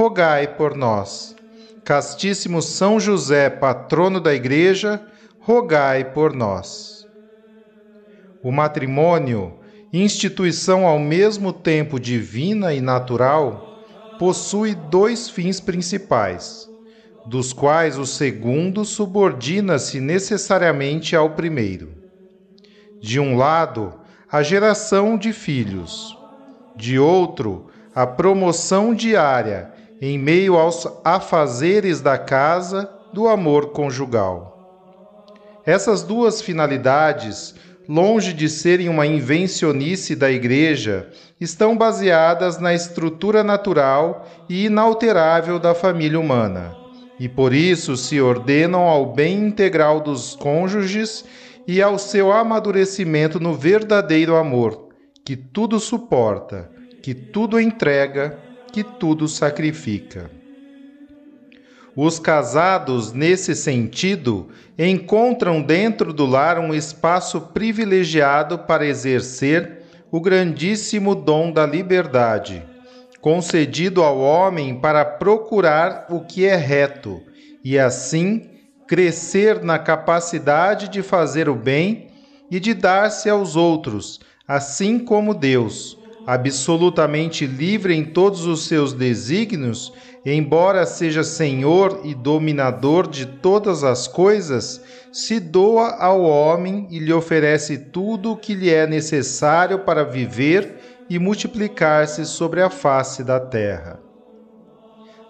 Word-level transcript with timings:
rogai 0.00 0.46
por 0.56 0.74
nós. 0.74 1.36
Castíssimo 1.84 2.62
São 2.62 2.98
José, 2.98 3.50
patrono 3.50 4.18
da 4.18 4.32
Igreja, 4.32 4.98
rogai 5.38 6.04
por 6.04 6.34
nós. 6.34 7.06
O 8.42 8.50
matrimônio, 8.50 9.58
instituição 9.92 10.86
ao 10.86 10.98
mesmo 10.98 11.52
tempo 11.52 12.00
divina 12.00 12.72
e 12.72 12.80
natural, 12.80 13.84
possui 14.18 14.74
dois 14.74 15.28
fins 15.28 15.60
principais, 15.60 16.66
dos 17.26 17.52
quais 17.52 17.98
o 17.98 18.06
segundo 18.06 18.86
subordina-se 18.86 20.00
necessariamente 20.00 21.14
ao 21.14 21.28
primeiro. 21.28 21.92
De 23.02 23.20
um 23.20 23.36
lado, 23.36 24.00
a 24.32 24.42
geração 24.42 25.18
de 25.18 25.34
filhos, 25.34 26.16
de 26.74 26.98
outro, 26.98 27.66
a 27.94 28.06
promoção 28.06 28.94
diária 28.94 29.78
em 30.00 30.18
meio 30.18 30.56
aos 30.56 30.88
afazeres 31.04 32.00
da 32.00 32.16
casa 32.16 32.90
do 33.12 33.28
amor 33.28 33.70
conjugal. 33.70 34.50
Essas 35.66 36.02
duas 36.02 36.40
finalidades, 36.40 37.54
longe 37.86 38.32
de 38.32 38.48
serem 38.48 38.88
uma 38.88 39.06
invencionice 39.06 40.16
da 40.16 40.30
Igreja, 40.30 41.10
estão 41.38 41.76
baseadas 41.76 42.58
na 42.58 42.72
estrutura 42.72 43.44
natural 43.44 44.26
e 44.48 44.66
inalterável 44.66 45.58
da 45.58 45.74
família 45.74 46.18
humana, 46.18 46.74
e 47.18 47.28
por 47.28 47.52
isso 47.52 47.96
se 47.96 48.20
ordenam 48.20 48.82
ao 48.82 49.12
bem 49.12 49.46
integral 49.46 50.00
dos 50.00 50.34
cônjuges 50.34 51.24
e 51.66 51.82
ao 51.82 51.98
seu 51.98 52.32
amadurecimento 52.32 53.38
no 53.38 53.54
verdadeiro 53.54 54.36
amor, 54.36 54.88
que 55.24 55.36
tudo 55.36 55.78
suporta, 55.78 56.70
que 57.02 57.14
tudo 57.14 57.60
entrega 57.60 58.38
que 58.70 58.82
tudo 58.82 59.28
sacrifica. 59.28 60.30
Os 61.94 62.18
casados, 62.18 63.12
nesse 63.12 63.54
sentido, 63.54 64.48
encontram 64.78 65.60
dentro 65.60 66.12
do 66.12 66.24
lar 66.24 66.58
um 66.58 66.72
espaço 66.72 67.40
privilegiado 67.40 68.60
para 68.60 68.86
exercer 68.86 69.82
o 70.10 70.20
grandíssimo 70.20 71.14
dom 71.14 71.52
da 71.52 71.66
liberdade, 71.66 72.62
concedido 73.20 74.02
ao 74.02 74.18
homem 74.18 74.80
para 74.80 75.04
procurar 75.04 76.06
o 76.08 76.20
que 76.20 76.46
é 76.46 76.56
reto 76.56 77.20
e, 77.62 77.78
assim, 77.78 78.48
crescer 78.86 79.62
na 79.62 79.78
capacidade 79.78 80.88
de 80.88 81.02
fazer 81.02 81.48
o 81.48 81.54
bem 81.54 82.08
e 82.50 82.58
de 82.58 82.72
dar-se 82.72 83.28
aos 83.28 83.56
outros, 83.56 84.20
assim 84.48 84.98
como 84.98 85.34
Deus 85.34 85.99
absolutamente 86.32 87.44
livre 87.44 87.92
em 87.92 88.04
todos 88.04 88.46
os 88.46 88.66
seus 88.68 88.92
desígnios, 88.92 89.92
embora 90.24 90.86
seja 90.86 91.24
senhor 91.24 92.02
e 92.04 92.14
dominador 92.14 93.08
de 93.08 93.26
todas 93.26 93.82
as 93.82 94.06
coisas, 94.06 94.80
se 95.12 95.40
doa 95.40 95.96
ao 95.96 96.22
homem 96.22 96.86
e 96.88 97.00
lhe 97.00 97.12
oferece 97.12 97.76
tudo 97.78 98.30
o 98.30 98.36
que 98.36 98.54
lhe 98.54 98.72
é 98.72 98.86
necessário 98.86 99.80
para 99.80 100.04
viver 100.04 101.04
e 101.10 101.18
multiplicar-se 101.18 102.24
sobre 102.24 102.62
a 102.62 102.70
face 102.70 103.24
da 103.24 103.40
terra. 103.40 103.98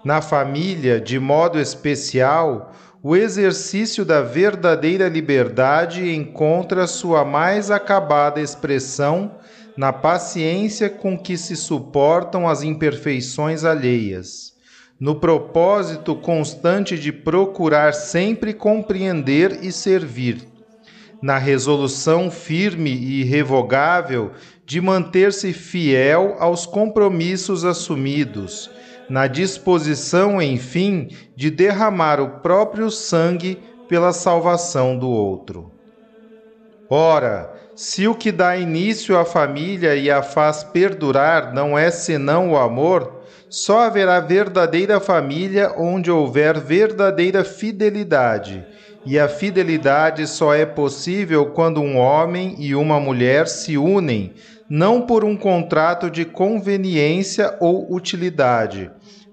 Na 0.04 0.20
família, 0.20 1.00
de 1.00 1.18
modo 1.18 1.58
especial, 1.58 2.72
o 3.02 3.16
exercício 3.16 4.04
da 4.04 4.20
verdadeira 4.20 5.08
liberdade 5.08 6.14
encontra 6.14 6.86
sua 6.86 7.24
mais 7.24 7.70
acabada 7.70 8.38
expressão 8.38 9.36
na 9.80 9.94
paciência 9.94 10.90
com 10.90 11.18
que 11.18 11.38
se 11.38 11.56
suportam 11.56 12.46
as 12.46 12.62
imperfeições 12.62 13.64
alheias, 13.64 14.52
no 15.00 15.14
propósito 15.14 16.14
constante 16.14 16.98
de 16.98 17.10
procurar 17.10 17.94
sempre 17.94 18.52
compreender 18.52 19.60
e 19.62 19.72
servir, 19.72 20.46
na 21.22 21.38
resolução 21.38 22.30
firme 22.30 22.90
e 22.90 23.22
irrevogável 23.22 24.32
de 24.66 24.82
manter-se 24.82 25.50
fiel 25.54 26.36
aos 26.38 26.66
compromissos 26.66 27.64
assumidos, 27.64 28.70
na 29.08 29.26
disposição, 29.26 30.42
enfim, 30.42 31.08
de 31.34 31.50
derramar 31.50 32.20
o 32.20 32.40
próprio 32.40 32.90
sangue 32.90 33.58
pela 33.88 34.12
salvação 34.12 34.98
do 34.98 35.08
outro. 35.08 35.72
Ora, 36.90 37.69
se 37.80 38.06
o 38.06 38.14
que 38.14 38.30
dá 38.30 38.58
início 38.58 39.16
à 39.16 39.24
família 39.24 39.96
e 39.96 40.10
a 40.10 40.22
faz 40.22 40.62
perdurar 40.62 41.54
não 41.54 41.78
é 41.78 41.90
senão 41.90 42.50
o 42.50 42.58
amor, 42.58 43.22
só 43.48 43.80
haverá 43.80 44.20
verdadeira 44.20 45.00
família 45.00 45.72
onde 45.78 46.10
houver 46.10 46.60
verdadeira 46.60 47.42
fidelidade. 47.42 48.62
E 49.06 49.18
a 49.18 49.26
fidelidade 49.30 50.26
só 50.26 50.52
é 50.52 50.66
possível 50.66 51.46
quando 51.52 51.80
um 51.80 51.96
homem 51.96 52.54
e 52.58 52.74
uma 52.74 53.00
mulher 53.00 53.48
se 53.48 53.78
unem, 53.78 54.34
não 54.68 55.00
por 55.00 55.24
um 55.24 55.34
contrato 55.34 56.10
de 56.10 56.26
conveniência 56.26 57.56
ou 57.60 57.90
utilidade, 57.90 58.90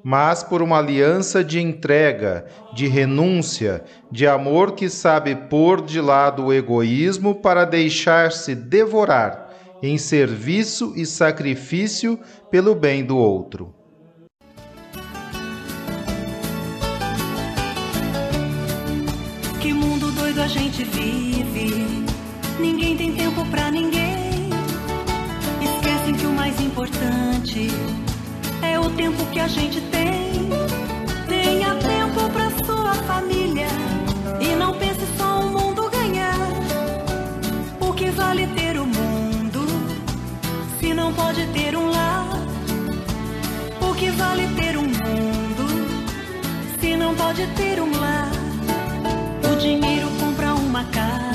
mas 0.10 0.42
por 0.42 0.62
uma 0.62 0.78
aliança 0.78 1.44
de 1.44 1.60
entrega, 1.60 2.46
de 2.74 2.88
renúncia, 2.88 3.84
de 4.10 4.26
amor 4.26 4.72
que 4.72 4.90
sabe 4.90 5.36
pôr 5.36 5.82
de 5.82 6.00
lado 6.00 6.46
o 6.46 6.54
egoísmo 6.54 7.36
para 7.36 7.66
deixar-se 7.66 8.56
devorar 8.56 9.50
em 9.84 9.98
serviço 9.98 10.94
e 10.96 11.06
sacrifício 11.06 12.18
pelo 12.50 12.74
bem 12.74 13.04
do 13.04 13.18
outro. 13.18 13.76
Que 19.60 19.74
mundo 19.74 20.10
doido 20.14 20.42
a 20.42 20.48
gente 20.48 20.86
vive, 20.86 22.06
ninguém 22.58 22.96
tem 22.96 23.12
tempo 23.14 23.46
pra 23.48 23.70
ninguém. 23.70 24.52
Esquecem 25.62 26.16
que 26.16 26.26
o 26.26 26.32
mais 26.32 26.58
importante 26.62 28.07
é 28.78 28.80
o 28.80 28.90
tempo 28.92 29.26
que 29.34 29.40
a 29.40 29.48
gente 29.48 29.82
tem. 29.82 30.50
Tenha 31.28 31.74
tempo 31.94 32.30
pra 32.32 32.48
sua 32.64 32.94
família 33.10 33.68
e 34.40 34.56
não 34.56 34.72
pense 34.74 35.06
só 35.18 35.40
o 35.40 35.50
mundo 35.50 35.90
ganhar. 35.90 36.38
O 37.80 37.92
que 37.94 38.12
vale 38.12 38.46
ter 38.56 38.78
o 38.78 38.86
mundo 38.86 39.62
se 40.80 40.94
não 40.94 41.12
pode 41.12 41.48
ter 41.48 41.76
um 41.76 41.90
lar? 41.90 42.28
O 43.82 43.96
que 43.96 44.12
vale 44.12 44.48
ter 44.60 44.78
um 44.78 44.88
mundo 45.02 45.66
se 46.80 46.96
não 46.96 47.16
pode 47.16 47.48
ter 47.60 47.82
um 47.82 47.92
lar? 48.00 48.32
O 49.52 49.56
dinheiro 49.56 50.08
compra 50.20 50.54
uma 50.54 50.84
casa, 50.86 51.27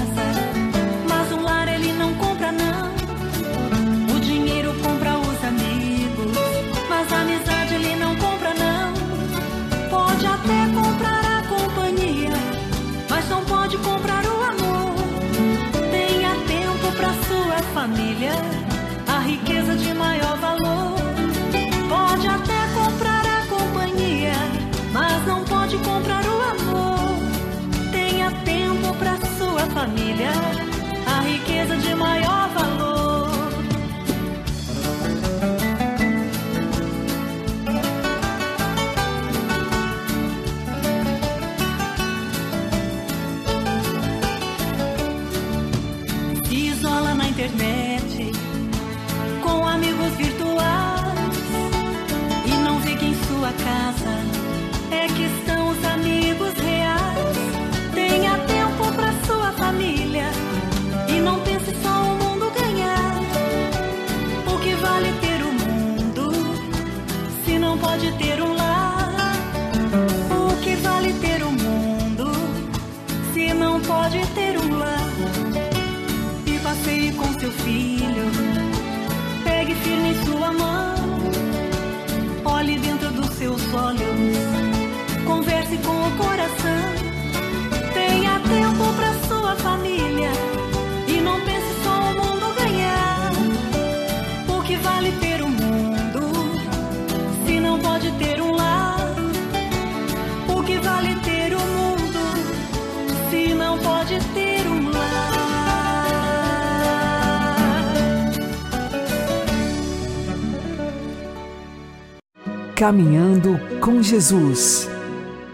Caminhando 112.82 113.60
com 113.80 114.02
Jesus 114.02 114.90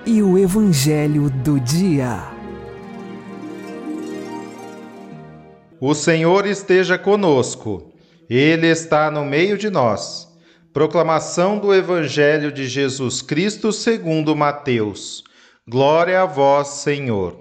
e 0.06 0.22
o 0.22 0.38
Evangelho 0.38 1.28
do 1.28 1.60
Dia. 1.60 2.22
O 5.78 5.92
Senhor 5.92 6.46
esteja 6.46 6.96
conosco, 6.96 7.92
Ele 8.30 8.66
está 8.66 9.10
no 9.10 9.26
meio 9.26 9.58
de 9.58 9.68
nós. 9.68 10.26
Proclamação 10.72 11.58
do 11.58 11.74
Evangelho 11.74 12.50
de 12.50 12.66
Jesus 12.66 13.20
Cristo 13.20 13.74
segundo 13.74 14.34
Mateus. 14.34 15.22
Glória 15.68 16.22
a 16.22 16.24
vós, 16.24 16.68
Senhor. 16.68 17.38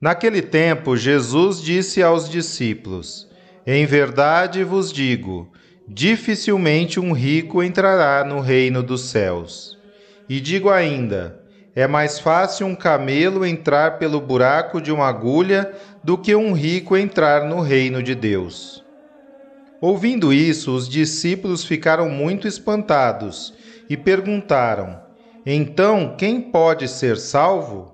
Naquele 0.00 0.40
tempo, 0.40 0.96
Jesus 0.96 1.60
disse 1.60 2.00
aos 2.00 2.30
discípulos: 2.30 3.28
Em 3.66 3.86
verdade 3.86 4.62
vos 4.62 4.92
digo, 4.92 5.50
dificilmente 5.86 6.98
um 6.98 7.12
rico 7.12 7.62
entrará 7.62 8.24
no 8.24 8.40
reino 8.40 8.82
dos 8.82 9.02
céus. 9.02 9.78
E 10.28 10.40
digo 10.40 10.70
ainda: 10.70 11.40
é 11.74 11.86
mais 11.86 12.18
fácil 12.18 12.66
um 12.66 12.74
camelo 12.74 13.44
entrar 13.44 13.98
pelo 13.98 14.20
buraco 14.20 14.80
de 14.80 14.92
uma 14.92 15.06
agulha 15.06 15.72
do 16.02 16.16
que 16.16 16.34
um 16.34 16.52
rico 16.52 16.96
entrar 16.96 17.46
no 17.46 17.60
reino 17.60 18.02
de 18.02 18.14
Deus. 18.14 18.84
Ouvindo 19.80 20.32
isso, 20.32 20.74
os 20.74 20.88
discípulos 20.88 21.64
ficaram 21.64 22.08
muito 22.08 22.46
espantados 22.46 23.52
e 23.90 23.96
perguntaram: 23.96 25.00
Então 25.44 26.14
quem 26.16 26.40
pode 26.40 26.88
ser 26.88 27.18
salvo? 27.18 27.92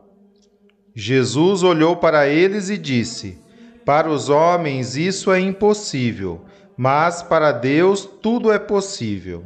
Jesus 0.95 1.63
olhou 1.63 1.97
para 1.97 2.29
eles 2.29 2.69
e 2.69 2.77
disse: 2.77 3.39
Para 3.85 4.09
os 4.09 4.29
homens 4.29 4.97
isso 4.97 5.33
é 5.33 5.41
impossível, 5.41 6.45
mas 6.83 7.23
para 7.23 7.53
Deus 7.53 8.09
tudo 8.23 8.51
é 8.51 8.59
possível. 8.59 9.45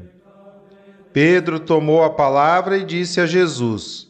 Pedro 1.12 1.58
tomou 1.58 2.04
a 2.04 2.10
palavra 2.10 2.78
e 2.78 2.84
disse 2.84 3.20
a 3.20 3.26
Jesus: 3.26 4.08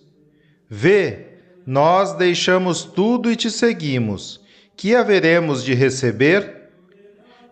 Vê, 0.69 1.29
nós 1.67 2.13
deixamos 2.13 2.85
tudo 2.85 3.33
e 3.33 3.35
te 3.35 3.51
seguimos. 3.51 4.43
Que 4.77 4.95
haveremos 4.95 5.65
de 5.65 5.73
receber? 5.73 6.69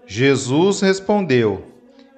Jesus 0.07 0.83
respondeu: 0.83 1.65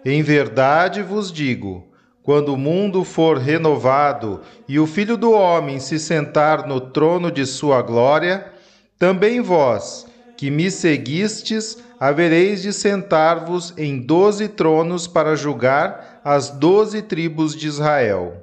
Em 0.04 0.20
verdade 0.20 1.00
vos 1.00 1.30
digo, 1.30 1.86
quando 2.24 2.52
o 2.54 2.58
mundo 2.58 3.04
for 3.04 3.38
renovado 3.38 4.40
e 4.66 4.80
o 4.80 4.86
Filho 4.86 5.16
do 5.16 5.30
Homem 5.30 5.78
se 5.78 6.00
sentar 6.00 6.66
no 6.66 6.80
trono 6.80 7.30
de 7.30 7.46
sua 7.46 7.80
glória, 7.82 8.52
também 8.98 9.40
vós, 9.40 10.08
que 10.36 10.50
me 10.50 10.70
seguistes, 10.70 11.78
havereis 11.98 12.62
de 12.62 12.72
sentar-vos 12.72 13.72
em 13.76 14.00
doze 14.00 14.48
tronos 14.48 15.06
para 15.06 15.36
julgar 15.36 16.20
as 16.24 16.50
doze 16.50 17.02
tribos 17.02 17.54
de 17.54 17.66
Israel. 17.66 18.42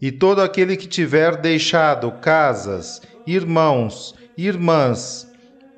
E 0.00 0.10
todo 0.10 0.40
aquele 0.40 0.76
que 0.76 0.88
tiver 0.88 1.36
deixado 1.36 2.10
casas, 2.12 3.02
irmãos, 3.26 4.14
irmãs, 4.36 5.30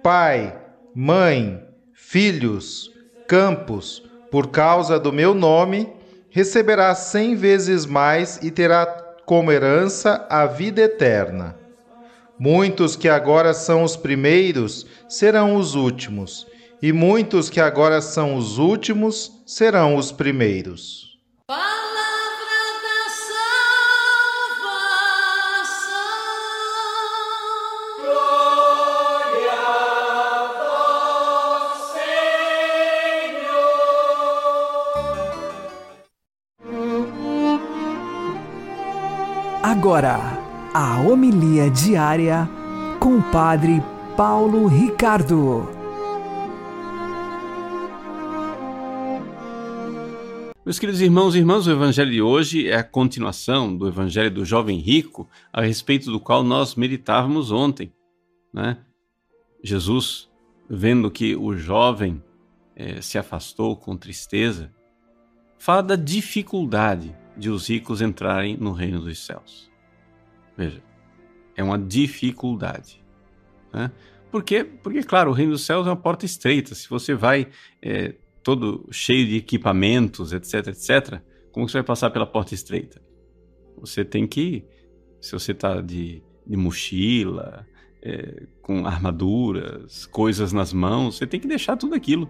pai, 0.02 0.56
mãe, 0.94 1.62
filhos, 1.92 2.92
campos, 3.26 4.02
por 4.30 4.48
causa 4.48 4.98
do 4.98 5.12
meu 5.12 5.34
nome, 5.34 5.88
receberá 6.30 6.94
cem 6.94 7.34
vezes 7.34 7.84
mais 7.84 8.38
e 8.42 8.50
terá 8.50 8.86
como 9.26 9.50
herança 9.50 10.26
a 10.30 10.46
vida 10.46 10.82
eterna. 10.82 11.61
Muitos 12.44 12.96
que 12.96 13.08
agora 13.08 13.54
são 13.54 13.84
os 13.84 13.94
primeiros 13.94 14.84
serão 15.08 15.54
os 15.54 15.76
últimos, 15.76 16.44
e 16.82 16.92
muitos 16.92 17.48
que 17.48 17.60
agora 17.60 18.02
são 18.02 18.34
os 18.34 18.58
últimos 18.58 19.30
serão 19.46 19.94
os 19.94 20.10
primeiros. 20.10 21.20
Palavra 21.46 21.70
da 22.82 23.08
salvação. 24.58 24.82
Glória 28.00 29.52
a 29.52 30.50
vós, 39.60 39.62
Agora, 39.62 40.41
a 40.74 40.98
homilia 41.00 41.68
diária 41.68 42.48
com 42.98 43.18
o 43.18 43.22
Padre 43.30 43.82
Paulo 44.16 44.66
Ricardo. 44.66 45.68
Meus 50.64 50.78
queridos 50.78 51.02
irmãos 51.02 51.34
e 51.34 51.40
irmãs, 51.40 51.66
o 51.66 51.70
Evangelho 51.70 52.10
de 52.10 52.22
hoje 52.22 52.70
é 52.70 52.76
a 52.76 52.84
continuação 52.84 53.76
do 53.76 53.86
Evangelho 53.86 54.30
do 54.30 54.46
Jovem 54.46 54.78
Rico, 54.78 55.28
a 55.52 55.60
respeito 55.60 56.10
do 56.10 56.18
qual 56.18 56.42
nós 56.42 56.74
meditávamos 56.74 57.50
ontem. 57.50 57.92
Né? 58.50 58.78
Jesus, 59.62 60.30
vendo 60.70 61.10
que 61.10 61.36
o 61.36 61.54
jovem 61.54 62.22
eh, 62.74 63.02
se 63.02 63.18
afastou 63.18 63.76
com 63.76 63.94
tristeza, 63.94 64.72
fala 65.58 65.82
da 65.82 65.96
dificuldade 65.96 67.14
de 67.36 67.50
os 67.50 67.68
ricos 67.68 68.00
entrarem 68.00 68.56
no 68.56 68.72
reino 68.72 69.00
dos 69.00 69.18
céus. 69.18 69.71
Veja, 70.56 70.82
é 71.56 71.62
uma 71.62 71.78
dificuldade. 71.78 73.02
Né? 73.72 73.90
Por 74.30 74.42
quê? 74.42 74.64
Porque, 74.64 75.02
claro, 75.02 75.30
o 75.30 75.34
reino 75.34 75.52
dos 75.52 75.64
céus 75.64 75.86
é 75.86 75.90
uma 75.90 75.96
porta 75.96 76.24
estreita. 76.24 76.74
Se 76.74 76.88
você 76.88 77.14
vai 77.14 77.48
eh, 77.82 78.14
todo 78.42 78.88
cheio 78.90 79.26
de 79.26 79.36
equipamentos, 79.36 80.32
etc, 80.32 80.68
etc, 80.68 81.20
como 81.52 81.68
você 81.68 81.78
vai 81.78 81.84
passar 81.84 82.10
pela 82.10 82.26
porta 82.26 82.54
estreita? 82.54 83.00
Você 83.78 84.04
tem 84.04 84.26
que, 84.26 84.64
se 85.20 85.32
você 85.32 85.52
está 85.52 85.80
de, 85.80 86.22
de 86.46 86.56
mochila, 86.56 87.66
é, 88.02 88.46
com 88.60 88.86
armaduras, 88.86 90.06
coisas 90.06 90.52
nas 90.52 90.72
mãos, 90.72 91.16
você 91.16 91.26
tem 91.26 91.38
que 91.38 91.46
deixar 91.46 91.76
tudo 91.76 91.94
aquilo. 91.94 92.28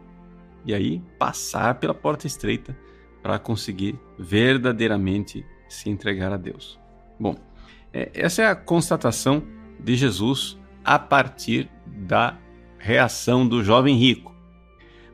E 0.65 0.75
aí 0.75 1.03
passar 1.19 1.77
pela 1.77 1.95
porta 1.95 2.27
estreita 2.27 2.77
para 3.23 3.39
conseguir 3.39 3.99
verdadeiramente 4.19 5.45
se 5.69 5.89
entregar 5.89 6.33
a 6.33 6.37
Deus. 6.37 6.79
Bom, 7.19 7.35
é, 7.35 7.52
essa 7.93 8.43
é 8.43 8.47
a 8.47 8.57
constatação 8.57 9.43
de 9.79 9.95
Jesus 9.97 10.59
a 10.85 10.99
partir 10.99 11.71
da 11.87 12.39
reação 12.79 13.47
do 13.47 13.63
jovem 13.63 13.97
rico. 13.97 14.35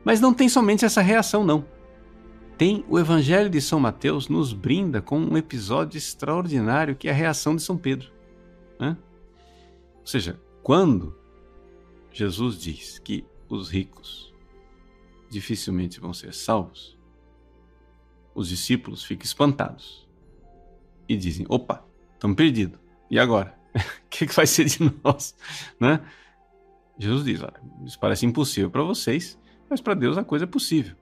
Mas 0.03 0.21
não 0.21 0.33
tem 0.33 0.47
somente 0.47 0.85
essa 0.85 1.01
reação, 1.01 1.43
não. 1.43 1.65
Tem 2.57 2.83
o 2.89 2.99
Evangelho 2.99 3.49
de 3.49 3.61
São 3.61 3.79
Mateus 3.79 4.27
nos 4.27 4.53
brinda 4.53 5.01
com 5.01 5.19
um 5.19 5.37
episódio 5.37 5.97
extraordinário 5.97 6.95
que 6.95 7.07
é 7.07 7.11
a 7.11 7.13
reação 7.13 7.55
de 7.55 7.61
São 7.61 7.77
Pedro. 7.77 8.11
Né? 8.79 8.97
Ou 9.99 10.07
seja, 10.07 10.39
quando 10.63 11.15
Jesus 12.11 12.59
diz 12.59 12.99
que 12.99 13.25
os 13.47 13.69
ricos 13.69 14.33
dificilmente 15.29 15.99
vão 15.99 16.13
ser 16.13 16.33
salvos, 16.33 16.97
os 18.33 18.49
discípulos 18.49 19.03
ficam 19.03 19.25
espantados 19.25 20.07
e 21.07 21.15
dizem: 21.15 21.45
opa, 21.49 21.85
estamos 22.19 22.35
perdidos. 22.35 22.79
E 23.09 23.17
agora? 23.17 23.57
O 23.73 23.79
que, 24.09 24.27
que 24.27 24.35
vai 24.35 24.45
ser 24.45 24.65
de 24.65 24.79
nós? 25.03 25.35
Né? 25.79 26.01
Jesus 26.97 27.23
diz: 27.23 27.41
olha, 27.41 27.61
isso 27.85 27.97
parece 27.97 28.25
impossível 28.25 28.69
para 28.69 28.83
vocês, 28.83 29.39
Mas 29.69 29.81
para 29.81 29.93
Deus 29.93 30.17
a 30.17 30.23
coisa 30.23 30.45
é 30.45 30.47
possível. 30.47 30.95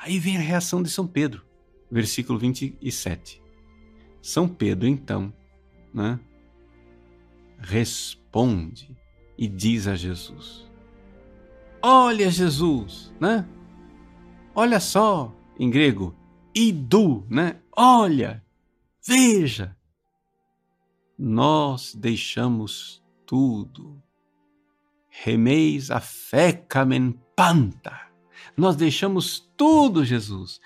Aí 0.00 0.18
vem 0.18 0.36
a 0.36 0.40
reação 0.40 0.82
de 0.82 0.90
São 0.90 1.06
Pedro, 1.06 1.44
versículo 1.90 2.38
27. 2.38 3.42
São 4.22 4.48
Pedro, 4.48 4.86
então, 4.86 5.32
né, 5.92 6.18
responde 7.58 8.96
e 9.36 9.48
diz 9.48 9.86
a 9.86 9.96
Jesus: 9.96 10.70
Olha, 11.82 12.30
Jesus, 12.30 13.12
né? 13.20 13.46
Olha 14.54 14.78
só, 14.78 15.34
em 15.58 15.68
grego, 15.68 16.14
idu, 16.54 17.26
né? 17.28 17.56
Olha, 17.76 18.44
veja. 19.04 19.76
Nós 21.18 21.94
deixamos 21.94 23.02
tudo. 23.24 24.02
Remeis 25.08 25.90
a 25.90 26.00
fecamen 26.00 27.18
panta. 27.36 28.00
Nós 28.56 28.76
deixamos 28.76 29.48
tudo, 29.56 30.04
Jesus. 30.04 30.60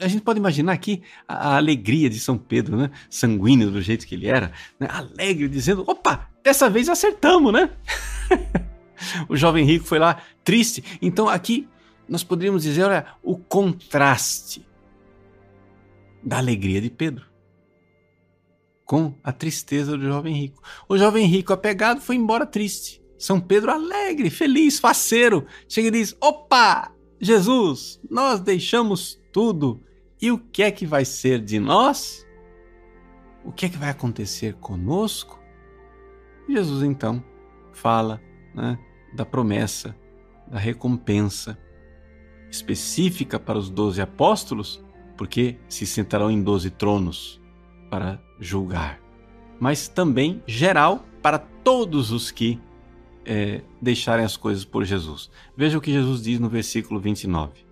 A 0.00 0.08
gente 0.08 0.22
pode 0.22 0.38
imaginar 0.38 0.72
aqui 0.72 1.02
a, 1.26 1.56
alegria 1.56 2.08
de 2.08 2.18
São 2.18 2.36
Pedro, 2.36 2.76
né? 2.76 2.90
Sanguíneo 3.10 3.70
do 3.70 3.80
jeito 3.80 4.06
que 4.06 4.14
ele 4.14 4.26
era, 4.26 4.52
né? 4.78 4.88
alegre, 4.90 5.48
dizendo: 5.48 5.84
opa, 5.86 6.30
dessa 6.42 6.68
vez 6.70 6.88
acertamos, 6.88 7.52
né? 7.52 7.70
o 9.28 9.36
jovem 9.36 9.64
rico 9.64 9.86
foi 9.86 9.98
lá 9.98 10.22
triste. 10.44 10.84
Então 11.00 11.28
aqui 11.28 11.68
nós 12.08 12.22
poderíamos 12.22 12.62
dizer, 12.62 12.84
olha, 12.84 13.06
o 13.22 13.36
contraste 13.36 14.66
da 16.22 16.38
alegria 16.38 16.80
de 16.80 16.90
Pedro 16.90 17.35
com 18.86 19.12
a 19.22 19.32
tristeza 19.32 19.98
do 19.98 20.04
jovem 20.04 20.32
rico. 20.32 20.62
O 20.88 20.96
jovem 20.96 21.26
rico 21.26 21.52
apegado 21.52 22.00
foi 22.00 22.14
embora 22.14 22.46
triste. 22.46 23.02
São 23.18 23.40
Pedro 23.40 23.72
alegre, 23.72 24.30
feliz, 24.30 24.78
faceiro, 24.78 25.44
chega 25.68 25.88
e 25.88 25.90
diz: 25.90 26.16
"Opa, 26.20 26.94
Jesus, 27.20 28.00
nós 28.08 28.40
deixamos 28.40 29.20
tudo. 29.32 29.82
E 30.22 30.30
o 30.30 30.38
que 30.38 30.62
é 30.62 30.70
que 30.70 30.86
vai 30.86 31.04
ser 31.04 31.40
de 31.42 31.58
nós? 31.58 32.24
O 33.44 33.52
que 33.52 33.66
é 33.66 33.68
que 33.68 33.76
vai 33.76 33.90
acontecer 33.90 34.54
conosco?" 34.54 35.38
Jesus 36.48 36.84
então 36.84 37.22
fala 37.72 38.22
né, 38.54 38.78
da 39.12 39.26
promessa, 39.26 39.96
da 40.46 40.58
recompensa 40.58 41.58
específica 42.48 43.40
para 43.40 43.58
os 43.58 43.68
doze 43.68 44.00
apóstolos, 44.00 44.84
porque 45.16 45.58
se 45.68 45.84
sentarão 45.86 46.30
em 46.30 46.40
doze 46.40 46.70
tronos 46.70 47.40
para 47.90 48.22
julgar, 48.38 49.00
mas 49.58 49.88
também 49.88 50.42
geral 50.46 51.04
para 51.22 51.38
todos 51.38 52.12
os 52.12 52.30
que 52.30 52.60
é, 53.24 53.62
deixarem 53.82 54.24
as 54.24 54.36
coisas 54.36 54.64
por 54.64 54.84
Jesus. 54.84 55.30
Veja 55.56 55.76
o 55.76 55.80
que 55.80 55.92
Jesus 55.92 56.22
diz 56.22 56.38
no 56.38 56.48
versículo 56.48 57.00
29. 57.00 57.66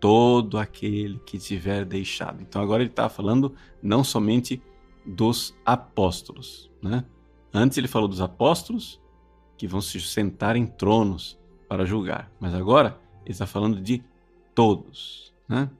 Todo 0.00 0.58
aquele 0.58 1.18
que 1.20 1.38
tiver 1.38 1.84
deixado. 1.84 2.42
Então 2.42 2.60
agora 2.60 2.82
ele 2.82 2.90
está 2.90 3.08
falando 3.08 3.54
não 3.80 4.02
somente 4.02 4.60
dos 5.06 5.54
apóstolos. 5.64 6.70
Né? 6.82 7.04
Antes 7.54 7.78
ele 7.78 7.88
falou 7.88 8.08
dos 8.08 8.20
apóstolos 8.20 9.00
que 9.56 9.66
vão 9.66 9.80
se 9.80 10.00
sentar 10.00 10.56
em 10.56 10.66
tronos 10.66 11.38
para 11.68 11.86
julgar. 11.86 12.30
Mas 12.40 12.54
agora 12.54 12.98
ele 13.24 13.32
está 13.32 13.46
falando 13.46 13.80
de 13.80 14.02
todos. 14.54 15.32
Né? 15.48 15.70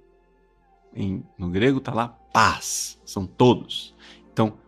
Em, 0.97 1.23
no 1.38 1.50
grego 1.50 1.79
está 1.79 1.93
lá 1.93 2.09
paz, 2.33 3.00
são 3.05 3.26
todos. 3.26 3.95
Então, 4.33 4.59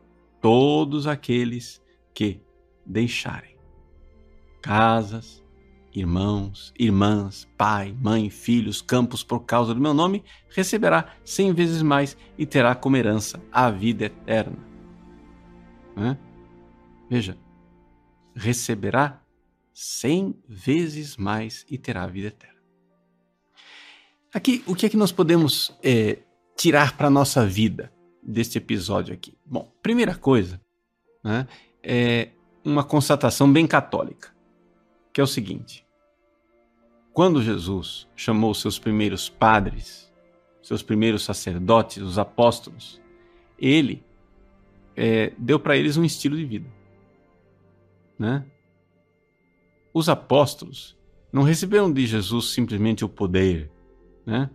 todos 0.41 1.07
aqueles 1.07 1.83
que 2.13 2.41
deixarem 2.85 3.57
casas, 4.61 5.43
irmãos, 5.95 6.73
irmãs, 6.79 7.49
pai, 7.57 7.97
mãe, 8.01 8.29
filhos, 8.29 8.83
campos 8.83 9.25
por 9.25 9.41
causa 9.41 9.75
do 9.75 9.81
meu 9.81 9.95
nome, 9.95 10.23
receberá 10.51 11.15
cem 11.25 11.53
vezes 11.53 11.83
mais 11.83 12.17
e 12.37 12.45
terá 12.45 12.75
como 12.75 12.97
herança 12.97 13.43
a 13.51 13.71
vida 13.71 14.05
eterna. 14.05 14.59
Né? 15.97 16.19
Veja, 17.09 17.39
receberá 18.35 19.23
cem 19.73 20.39
vezes 20.47 21.17
mais 21.17 21.65
e 21.71 21.79
terá 21.79 22.05
a 22.05 22.09
vida 22.09 22.29
eterna. 22.29 22.58
Aqui, 24.33 24.63
o 24.67 24.75
que 24.75 24.85
é 24.85 24.89
que 24.89 24.97
nós 24.97 25.11
podemos 25.11 25.77
é, 25.83 26.19
tirar 26.57 26.97
para 26.97 27.07
a 27.07 27.11
nossa 27.11 27.47
vida 27.47 27.91
deste 28.23 28.59
episódio 28.59 29.15
aqui? 29.15 29.35
Bom, 29.45 29.73
primeira 29.83 30.15
coisa 30.15 30.61
né, 31.25 31.47
é 31.83 32.29
uma 32.63 32.85
constatação 32.85 33.51
bem 33.51 33.67
católica, 33.67 34.35
que 35.13 35.21
é 35.21 35.25
o 35.25 35.27
seguinte: 35.27 35.87
quando 37.13 37.43
Jesus 37.43 38.07
chamou 38.15 38.53
seus 38.53 38.79
primeiros 38.79 39.31
padres, 39.31 40.13
seus 40.63 40.83
primeiros 40.83 41.25
sacerdotes, 41.25 42.03
os 42.03 42.19
apóstolos, 42.19 43.01
ele 43.59 44.05
é, 44.95 45.33
deu 45.39 45.59
para 45.59 45.75
eles 45.75 45.97
um 45.97 46.05
estilo 46.05 46.37
de 46.37 46.45
vida. 46.45 46.69
Né? 48.19 48.45
Os 49.95 50.11
apóstolos 50.11 50.99
não 51.33 51.43
receberam 51.45 51.91
de 51.91 52.07
Jesus 52.07 52.51
simplesmente 52.51 53.05
o 53.05 53.09
poder, 53.09 53.71
né? 54.29 54.51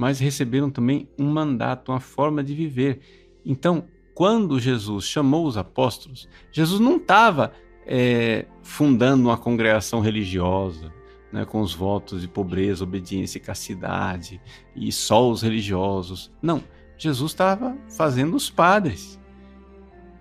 mas 0.00 0.18
receberam 0.18 0.70
também 0.70 1.06
um 1.18 1.26
mandato, 1.26 1.92
uma 1.92 2.00
forma 2.00 2.42
de 2.42 2.54
viver. 2.54 3.00
Então, 3.44 3.84
quando 4.14 4.58
Jesus 4.58 5.04
chamou 5.04 5.46
os 5.46 5.58
apóstolos, 5.58 6.26
Jesus 6.50 6.80
não 6.80 6.96
estava 6.96 7.52
é, 7.86 8.46
fundando 8.62 9.24
uma 9.28 9.36
congregação 9.36 10.00
religiosa, 10.00 10.90
né, 11.30 11.44
com 11.44 11.60
os 11.60 11.74
votos 11.74 12.22
de 12.22 12.28
pobreza, 12.28 12.82
obediência 12.82 13.36
e 13.36 13.42
castidade, 13.42 14.40
e 14.74 14.90
só 14.90 15.30
os 15.30 15.42
religiosos. 15.42 16.32
Não, 16.40 16.64
Jesus 16.96 17.32
estava 17.32 17.76
fazendo 17.94 18.34
os 18.34 18.48
padres. 18.48 19.20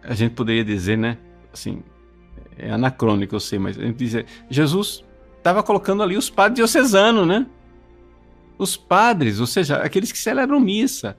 A 0.04 0.13
gente 0.13 0.34
poderia 0.34 0.66
dizer, 0.66 0.98
né, 0.98 1.18
assim, 1.54 1.82
é 2.58 2.70
anacrônico, 2.70 3.34
eu 3.34 3.39
sei, 3.39 3.58
mas 3.58 3.80
a 3.80 3.82
gente 3.82 3.96
dizer, 3.96 4.25
Jesus 4.50 5.06
estava 5.38 5.63
colocando 5.63 6.04
ali 6.04 6.18
os 6.18 6.30
padres 6.30 6.58
diocesanos, 6.58 7.25
né? 7.25 7.48
Os 8.60 8.75
padres, 8.75 9.39
ou 9.39 9.48
seja, 9.48 9.78
aqueles 9.78 10.12
que 10.12 10.18
celebram 10.18 10.60
missa. 10.60 11.18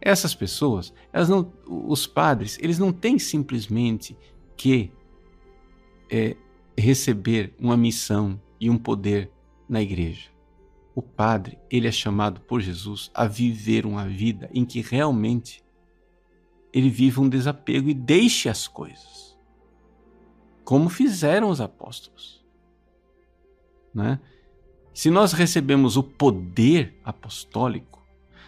Essas 0.00 0.34
pessoas, 0.34 0.92
elas 1.12 1.28
não, 1.28 1.52
os 1.64 2.08
padres, 2.08 2.58
eles 2.60 2.76
não 2.76 2.92
têm 2.92 3.20
simplesmente 3.20 4.18
que 4.56 4.90
é, 6.10 6.36
receber 6.76 7.54
uma 7.56 7.76
missão 7.76 8.40
e 8.60 8.68
um 8.68 8.76
poder 8.76 9.30
na 9.68 9.80
igreja. 9.80 10.28
O 10.92 11.00
padre, 11.00 11.56
ele 11.70 11.86
é 11.86 11.92
chamado 11.92 12.40
por 12.40 12.60
Jesus 12.60 13.10
a 13.14 13.26
viver 13.26 13.86
uma 13.86 14.06
vida 14.08 14.50
em 14.52 14.64
que 14.64 14.80
realmente 14.80 15.64
ele 16.72 16.90
vive 16.90 17.20
um 17.20 17.28
desapego 17.28 17.88
e 17.88 17.94
deixe 17.94 18.48
as 18.48 18.66
coisas, 18.66 19.38
como 20.64 20.88
fizeram 20.88 21.48
os 21.48 21.60
apóstolos. 21.60 22.44
Né? 23.94 24.18
Se 24.94 25.10
nós 25.10 25.32
recebemos 25.32 25.96
o 25.96 26.02
poder 26.02 26.98
apostólico, 27.04 28.02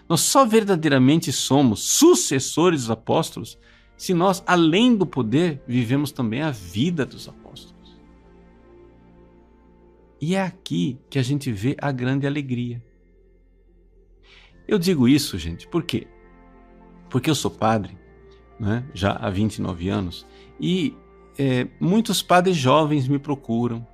nós 0.08 0.20
só 0.20 0.44
verdadeiramente 0.44 1.32
somos 1.32 1.80
sucessores 1.80 2.82
dos 2.82 2.90
apóstolos 2.90 3.58
se 3.96 4.12
nós, 4.12 4.42
além 4.46 4.96
do 4.96 5.06
poder, 5.06 5.62
vivemos 5.66 6.10
também 6.10 6.42
a 6.42 6.50
vida 6.50 7.06
dos 7.06 7.28
apóstolos. 7.28 7.74
E 10.20 10.34
é 10.34 10.42
aqui 10.42 10.98
que 11.08 11.18
a 11.18 11.22
gente 11.22 11.52
vê 11.52 11.76
a 11.80 11.92
grande 11.92 12.26
alegria. 12.26 12.82
Eu 14.66 14.78
digo 14.78 15.06
isso, 15.06 15.38
gente, 15.38 15.68
por 15.68 15.84
quê? 15.84 16.06
Porque 17.08 17.30
eu 17.30 17.34
sou 17.34 17.50
padre, 17.50 17.96
né, 18.58 18.84
já 18.94 19.12
há 19.12 19.30
29 19.30 19.88
anos, 19.88 20.26
e 20.58 20.96
é, 21.38 21.68
muitos 21.78 22.22
padres 22.22 22.56
jovens 22.56 23.06
me 23.06 23.18
procuram, 23.18 23.86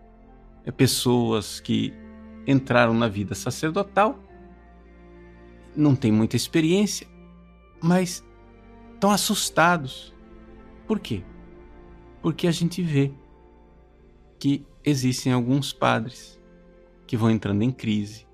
é, 0.64 0.71
pessoas 0.71 1.61
que 1.61 1.92
entraram 2.50 2.95
na 2.95 3.09
vida 3.09 3.35
sacerdotal, 3.35 4.19
não 5.75 5.95
têm 5.95 6.11
muita 6.11 6.37
experiência, 6.37 7.07
mas 7.83 8.25
estão 8.95 9.11
assustados. 9.11 10.14
Por 10.87 10.99
quê? 10.99 11.23
Porque 12.21 12.47
a 12.47 12.52
gente 12.52 12.83
vê 12.83 13.12
que 14.38 14.66
existem 14.85 15.33
alguns 15.33 15.73
padres 15.73 16.40
que 17.07 17.16
vão 17.16 17.30
entrando 17.30 17.62
em 17.62 17.71
crise, 17.71 18.26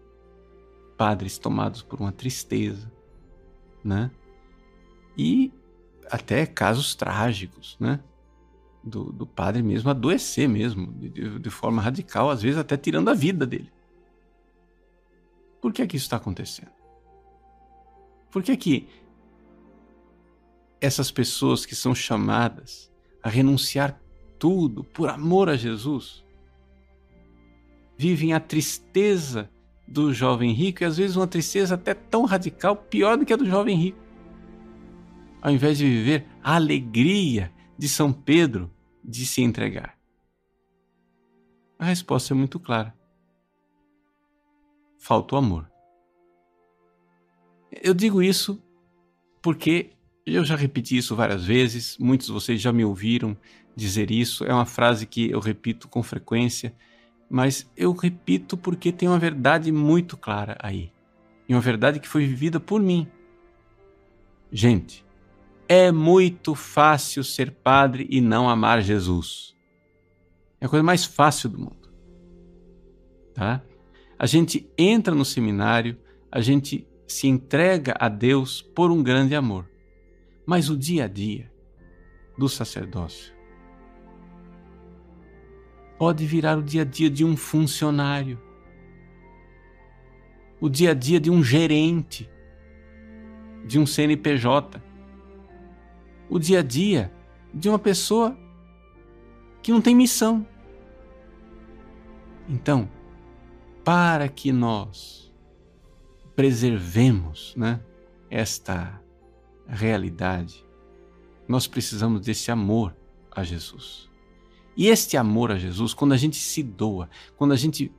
padres 0.96 1.38
tomados 1.38 1.82
por 1.82 2.00
uma 2.00 2.12
tristeza, 2.12 2.90
né? 3.85 4.11
E 5.16 5.52
até 6.11 6.46
casos 6.46 6.94
trágicos, 6.94 7.76
né? 7.78 8.00
Do, 8.82 9.12
do 9.12 9.26
padre 9.26 9.62
mesmo 9.62 9.90
adoecer 9.90 10.49
mesmo, 10.49 10.92
de, 10.92 11.38
de 11.38 11.50
forma 11.50 11.82
radical, 11.82 12.30
às 12.30 12.42
vezes 12.42 12.58
até 12.58 12.76
tirando 12.76 13.08
a 13.08 13.14
vida 13.14 13.44
dele. 13.44 13.73
Por 15.66 15.73
que, 15.73 15.85
que 15.85 15.96
isso 15.96 16.06
está 16.06 16.18
acontecendo? 16.18 16.70
Por 18.30 18.40
que, 18.40 18.56
que 18.56 18.88
essas 20.80 21.11
pessoas 21.11 21.66
que 21.66 21.75
são 21.75 21.92
chamadas 21.92 22.88
a 23.20 23.28
renunciar 23.28 24.00
tudo 24.38 24.85
por 24.85 25.08
amor 25.08 25.49
a 25.49 25.56
Jesus 25.56 26.25
vivem 27.99 28.32
a 28.32 28.38
tristeza 28.38 29.50
do 29.88 30.14
jovem 30.14 30.52
rico 30.52 30.85
e 30.85 30.87
às 30.87 30.99
vezes 30.99 31.16
uma 31.16 31.26
tristeza 31.26 31.75
até 31.75 31.94
tão 31.94 32.26
radical, 32.26 32.76
pior 32.76 33.18
do 33.18 33.26
que 33.26 33.32
a 33.32 33.37
do 33.37 33.44
jovem 33.44 33.76
rico. 33.76 33.99
Ao 35.42 35.50
invés 35.50 35.78
de 35.78 35.85
viver 35.85 36.28
a 36.44 36.54
alegria 36.54 37.52
de 37.76 37.88
São 37.88 38.12
Pedro 38.12 38.73
de 39.02 39.26
se 39.26 39.42
entregar. 39.42 39.99
A 41.76 41.87
resposta 41.87 42.32
é 42.32 42.37
muito 42.37 42.61
clara. 42.61 42.96
Falta 44.99 45.35
o 45.35 45.38
amor. 45.38 45.71
Eu 47.83 47.95
digo 47.95 48.23
isso 48.23 48.62
porque 49.43 49.91
eu 50.25 50.45
já 50.45 50.57
repeti 50.57 50.97
isso 50.97 51.15
várias 51.15 51.45
vezes, 51.45 51.97
muitos 51.99 52.26
de 52.26 52.33
vocês 52.33 52.61
já 52.61 52.73
me 52.73 52.85
ouviram 52.85 53.37
dizer 53.76 54.11
isso, 54.11 54.45
é 54.45 54.53
uma 54.53 54.65
frase 54.65 55.07
que 55.07 55.31
eu 55.31 55.38
repito 55.38 55.87
com 55.87 56.03
frequência, 56.03 56.75
mas 57.29 57.71
eu 57.76 57.93
repito 57.93 58.57
porque 58.57 58.91
tem 58.91 59.09
uma 59.09 59.19
verdade 59.19 59.71
muito 59.71 60.17
clara 60.17 60.57
aí. 60.61 60.91
E 61.49 61.55
uma 61.55 61.61
verdade 61.61 62.00
que 62.00 62.09
foi 62.09 62.26
vivida 62.26 62.59
por 62.59 62.81
mim. 62.81 63.07
Gente, 64.50 65.05
é 65.69 65.93
muito 65.93 66.55
fácil 66.55 67.23
ser 67.23 67.50
padre 67.50 68.07
e 68.11 68.21
não 68.21 68.49
amar 68.49 68.81
Jesus. 68.83 69.55
É 70.61 70.67
a 70.67 70.69
coisa 70.69 70.83
mais 70.83 71.05
fácil 71.05 71.50
do 71.50 71.59
mundo. 71.59 71.93
Tá? 73.35 73.62
A 74.18 74.26
gente 74.26 74.70
entra 74.78 75.14
no 75.14 75.25
seminário, 75.25 75.99
a 76.30 76.40
gente 76.40 76.87
se 77.06 77.28
entrega 77.28 77.94
a 77.99 78.08
Deus 78.08 78.62
por 78.62 78.90
um 78.90 79.02
grande 79.02 79.35
amor. 79.35 79.70
Mas 80.46 80.70
o 80.70 80.76
dia 80.76 81.04
a 81.04 81.08
dia 81.08 81.50
do 82.38 82.49
sacerdócio 82.49 83.35
pode 85.99 86.26
virar 86.26 86.58
o 86.58 86.62
dia 86.62 86.82
a 86.82 86.85
dia 86.85 87.08
de 87.08 87.25
um 87.25 87.37
funcionário, 87.37 88.40
o 90.61 90.68
dia 90.68 90.90
a 90.90 90.94
dia 90.94 91.18
de 91.18 91.30
um 91.30 91.42
gerente, 91.42 92.28
de 93.66 93.78
um 93.78 93.87
CNPJ, 93.87 94.82
o 96.28 96.38
dia 96.38 96.61
a 96.61 96.62
dia 96.62 97.12
de 97.52 97.68
uma 97.68 97.78
pessoa 97.78 98.37
que 99.62 99.73
não 99.73 99.80
tem 99.80 99.94
missão. 99.94 100.46
Então, 102.49 102.88
para 103.87 104.28
que 104.28 104.50
nós 104.50 105.33
preservemos 106.35 107.55
né, 107.57 107.78
esta 108.28 109.00
realidade, 109.64 110.66
nós 111.47 111.69
precisamos 111.69 112.21
desse 112.23 112.50
amor 112.50 112.97
a 113.31 113.45
Jesus. 113.45 114.11
E 114.76 114.88
este 114.88 115.16
amor 115.16 115.52
a 115.52 115.57
Jesus, 115.57 115.95
quando 115.95 116.14
a 116.14 116.16
gente 116.16 116.37
se 116.37 116.64
doa, 116.64 117.09
quando 117.37 117.52
a 117.52 117.57
gente 117.57 117.93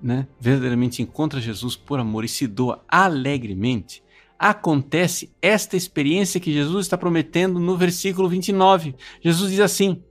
né, 0.00 0.28
verdadeiramente 0.38 1.02
encontra 1.02 1.40
Jesus 1.40 1.74
por 1.74 1.98
amor 1.98 2.24
e 2.24 2.28
se 2.28 2.46
doa 2.46 2.80
alegremente, 2.86 4.00
acontece 4.38 5.34
esta 5.42 5.76
experiência 5.76 6.38
que 6.38 6.52
Jesus 6.52 6.86
está 6.86 6.96
prometendo 6.96 7.58
no 7.58 7.76
versículo 7.76 8.28
29. 8.28 8.94
Jesus 9.20 9.50
diz 9.50 9.58
assim: 9.60 10.04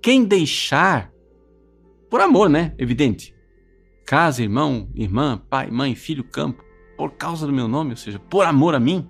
Quem 0.00 0.24
deixar, 0.24 1.12
por 2.08 2.22
amor, 2.22 2.48
né? 2.48 2.74
Evidente, 2.78 3.34
casa, 4.08 4.42
irmão, 4.42 4.88
irmã, 4.94 5.36
pai, 5.50 5.70
mãe, 5.70 5.94
filho, 5.94 6.24
campo, 6.24 6.64
por 6.96 7.10
causa 7.12 7.46
do 7.46 7.52
meu 7.52 7.68
nome, 7.68 7.90
ou 7.90 7.96
seja, 7.98 8.18
por 8.18 8.46
amor 8.46 8.74
a 8.74 8.80
mim, 8.80 9.06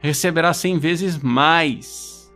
receberá 0.00 0.52
cem 0.52 0.80
vezes 0.80 1.16
mais. 1.16 2.28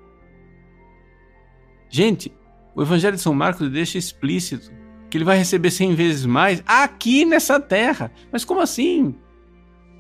Gente, 1.91 2.31
o 2.77 2.83
Evangelho 2.83 3.17
de 3.17 3.23
São 3.23 3.35
Marcos 3.35 3.69
deixa 3.73 3.99
explícito 3.99 4.71
que 5.11 5.19
ele 5.19 5.25
vai 5.25 5.37
receber 5.37 5.73
cem 5.73 5.97
vezes 5.97 6.25
mais 6.25 6.63
aqui 6.65 7.25
nessa 7.25 7.59
terra. 7.59 8.13
Mas 8.31 8.45
como 8.45 8.61
assim? 8.61 9.17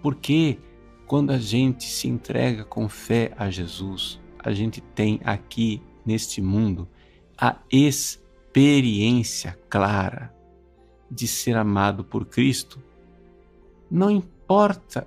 Porque 0.01 0.61
quando 1.09 1.33
a 1.33 1.38
gente 1.38 1.83
se 1.87 2.07
entrega 2.07 2.64
com 2.64 2.88
fé 2.88 3.33
a 3.37 3.51
Jesus, 3.51 4.21
a 4.38 4.53
gente 4.53 4.81
tem 4.81 5.21
aqui 5.25 5.83
neste 6.07 6.40
mundo 6.40 6.88
a 7.37 7.57
experiência 7.68 9.59
clara 9.68 10.38
de 11.11 11.27
ser 11.27 11.57
amado 11.57 12.05
por 12.05 12.27
Cristo. 12.27 12.83
Não 13.90 14.11
importa 14.11 15.07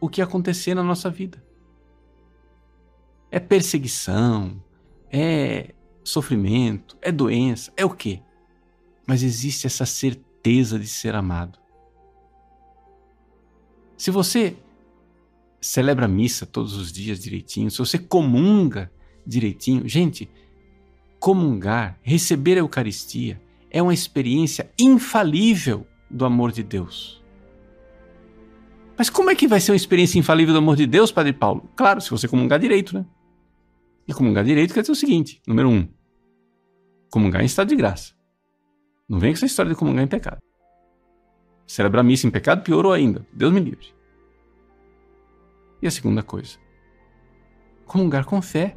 o 0.00 0.08
que 0.08 0.22
acontecer 0.22 0.74
na 0.74 0.82
nossa 0.82 1.10
vida. 1.10 1.42
É 3.30 3.38
perseguição, 3.38 4.62
é 5.10 5.74
sofrimento, 6.02 6.96
é 7.02 7.12
doença, 7.12 7.72
é 7.76 7.84
o 7.84 7.90
quê? 7.90 8.22
Mas 9.06 9.22
existe 9.22 9.66
essa 9.66 9.84
certeza 9.84 10.78
de 10.78 10.86
ser 10.86 11.14
amado. 11.14 11.58
Se 13.96 14.10
você 14.10 14.56
celebra 15.60 16.06
a 16.06 16.08
missa 16.08 16.46
todos 16.46 16.74
os 16.74 16.92
dias 16.92 17.18
direitinho, 17.18 17.70
se 17.70 17.78
você 17.78 17.98
comunga 17.98 18.90
direitinho, 19.26 19.86
gente, 19.86 20.30
comungar, 21.18 21.98
receber 22.02 22.54
a 22.54 22.60
Eucaristia 22.60 23.40
é 23.70 23.82
uma 23.82 23.94
experiência 23.94 24.70
infalível 24.78 25.86
do 26.10 26.24
amor 26.24 26.52
de 26.52 26.62
Deus. 26.62 27.22
Mas 28.96 29.08
como 29.08 29.30
é 29.30 29.34
que 29.34 29.46
vai 29.46 29.60
ser 29.60 29.70
uma 29.70 29.76
experiência 29.76 30.18
infalível 30.18 30.54
do 30.54 30.58
amor 30.58 30.74
de 30.74 30.86
Deus, 30.86 31.12
Padre 31.12 31.32
Paulo? 31.32 31.70
Claro, 31.76 32.00
se 32.00 32.10
você 32.10 32.26
comungar 32.26 32.58
direito, 32.58 32.94
né? 32.96 33.06
E 34.08 34.12
comungar 34.14 34.44
direito 34.44 34.74
quer 34.74 34.80
dizer 34.80 34.92
o 34.92 34.96
seguinte: 34.96 35.40
número 35.46 35.68
um, 35.68 35.88
comungar 37.10 37.42
em 37.42 37.46
estado 37.46 37.68
de 37.68 37.76
graça. 37.76 38.14
Não 39.08 39.18
vem 39.18 39.32
com 39.32 39.36
essa 39.36 39.46
história 39.46 39.70
de 39.70 39.78
comungar 39.78 40.04
em 40.04 40.08
pecado. 40.08 40.38
Celebrar 41.66 42.02
missa 42.02 42.26
em 42.26 42.30
pecado 42.30 42.62
piorou 42.62 42.92
ainda. 42.92 43.26
Deus 43.32 43.52
me 43.52 43.60
livre. 43.60 43.94
E 45.80 45.86
a 45.86 45.90
segunda 45.90 46.22
coisa, 46.22 46.58
comungar 47.86 48.24
com 48.24 48.42
fé. 48.42 48.76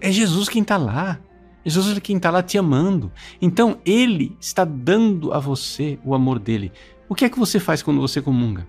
É 0.00 0.10
Jesus 0.12 0.48
quem 0.48 0.62
está 0.62 0.76
lá. 0.76 1.20
É 1.64 1.70
Jesus 1.70 1.98
quem 1.98 2.16
está 2.16 2.30
lá 2.30 2.42
te 2.42 2.56
amando. 2.58 3.12
Então 3.40 3.78
Ele 3.84 4.36
está 4.40 4.64
dando 4.64 5.32
a 5.32 5.38
você 5.38 5.98
o 6.04 6.14
amor 6.14 6.38
dele. 6.38 6.72
O 7.08 7.14
que 7.14 7.24
é 7.24 7.28
que 7.28 7.38
você 7.38 7.58
faz 7.58 7.82
quando 7.82 8.00
você 8.00 8.20
comunga? 8.20 8.68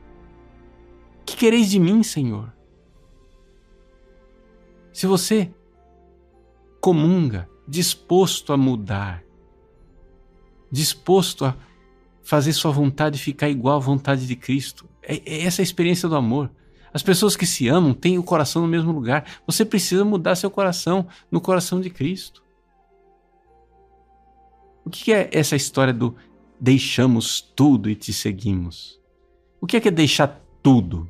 Que 1.26 1.36
quereis 1.36 1.70
de 1.70 1.80
mim, 1.80 2.02
Senhor? 2.04 2.52
Se 4.92 5.06
você 5.06 5.54
comunga, 6.82 7.50
disposto 7.68 8.52
a 8.52 8.58
mudar, 8.58 9.24
disposto 10.72 11.46
a 11.46 11.56
fazer 12.24 12.54
sua 12.54 12.72
vontade 12.72 13.20
ficar 13.20 13.50
igual 13.50 13.78
à 13.78 13.80
vontade 13.80 14.28
de 14.28 14.36
Cristo. 14.36 14.88
É, 15.02 15.22
é 15.26 15.46
essa 15.46 15.62
a 15.62 15.64
experiência 15.64 16.08
do 16.08 16.16
amor. 16.16 16.52
As 16.94 17.04
pessoas 17.04 17.36
que 17.36 17.46
se 17.46 17.68
amam 17.68 17.94
têm 17.94 18.18
o 18.18 18.24
coração 18.24 18.62
no 18.62 18.68
mesmo 18.68 18.92
lugar. 18.92 19.26
Você 19.46 19.64
precisa 19.64 20.04
mudar 20.04 20.36
seu 20.36 20.50
coração 20.50 21.08
no 21.32 21.40
coração 21.40 21.80
de 21.80 21.90
Cristo. 21.90 22.44
O 24.90 24.92
que 24.92 25.14
é 25.14 25.30
essa 25.32 25.56
história 25.56 25.94
do 25.94 26.16
deixamos 26.60 27.40
tudo 27.40 27.92
e 27.92 27.96
te 27.96 28.12
seguimos? 28.12 29.00
O 29.62 29.68
que 29.68 29.78
é, 29.78 29.80
que 29.80 29.88
é 29.88 29.92
deixar 29.92 30.44
tudo? 30.64 31.08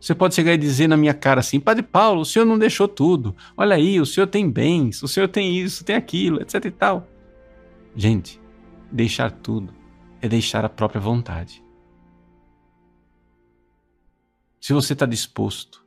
Você 0.00 0.14
pode 0.14 0.36
chegar 0.36 0.54
e 0.54 0.56
dizer 0.56 0.86
na 0.86 0.96
minha 0.96 1.12
cara 1.12 1.40
assim: 1.40 1.58
Padre 1.58 1.82
Paulo, 1.82 2.20
o 2.20 2.24
senhor 2.24 2.44
não 2.44 2.56
deixou 2.56 2.86
tudo. 2.86 3.34
Olha 3.56 3.74
aí, 3.74 4.00
o 4.00 4.06
senhor 4.06 4.28
tem 4.28 4.48
bens, 4.48 5.02
o 5.02 5.08
senhor 5.08 5.26
tem 5.26 5.58
isso, 5.58 5.82
tem 5.84 5.96
aquilo, 5.96 6.40
etc 6.40 6.64
e 6.64 6.70
tal. 6.70 7.08
Gente, 7.96 8.40
deixar 8.88 9.32
tudo 9.32 9.74
é 10.22 10.28
deixar 10.28 10.64
a 10.64 10.68
própria 10.68 11.00
vontade. 11.00 11.64
Se 14.60 14.72
você 14.72 14.92
está 14.92 15.06
disposto, 15.06 15.84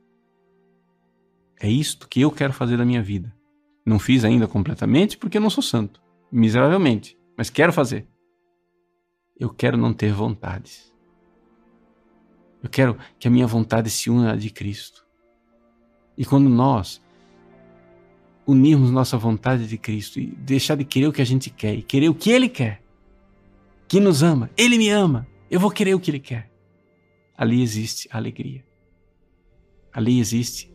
é 1.58 1.66
isto 1.66 2.06
que 2.06 2.20
eu 2.20 2.30
quero 2.30 2.52
fazer 2.52 2.76
da 2.76 2.84
minha 2.84 3.02
vida. 3.02 3.34
Não 3.86 3.98
fiz 3.98 4.22
ainda 4.22 4.46
completamente 4.46 5.16
porque 5.16 5.38
eu 5.38 5.42
não 5.42 5.48
sou 5.48 5.62
santo, 5.62 6.03
miseravelmente, 6.30 7.18
mas 7.36 7.50
quero 7.50 7.72
fazer. 7.72 8.06
Eu 9.38 9.50
quero 9.50 9.76
não 9.76 9.92
ter 9.92 10.12
vontades. 10.12 10.92
Eu 12.62 12.70
quero 12.70 12.96
que 13.18 13.28
a 13.28 13.30
minha 13.30 13.46
vontade 13.46 13.90
se 13.90 14.08
una 14.08 14.32
à 14.32 14.36
de 14.36 14.50
Cristo. 14.50 15.04
E 16.16 16.24
quando 16.24 16.48
nós 16.48 17.02
unirmos 18.46 18.90
nossa 18.90 19.16
vontade 19.16 19.66
de 19.66 19.76
Cristo 19.76 20.20
e 20.20 20.26
deixar 20.26 20.76
de 20.76 20.84
querer 20.84 21.08
o 21.08 21.12
que 21.12 21.22
a 21.22 21.26
gente 21.26 21.50
quer 21.50 21.74
e 21.74 21.82
querer 21.82 22.08
o 22.08 22.14
que 22.14 22.30
Ele 22.30 22.48
quer, 22.48 22.82
que 23.88 24.00
nos 24.00 24.22
ama, 24.22 24.50
Ele 24.56 24.78
me 24.78 24.88
ama, 24.88 25.26
eu 25.50 25.60
vou 25.60 25.70
querer 25.70 25.94
o 25.94 26.00
que 26.00 26.10
Ele 26.10 26.20
quer. 26.20 26.50
Ali 27.36 27.62
existe 27.62 28.08
a 28.10 28.16
alegria. 28.16 28.64
Ali 29.92 30.18
existe 30.18 30.72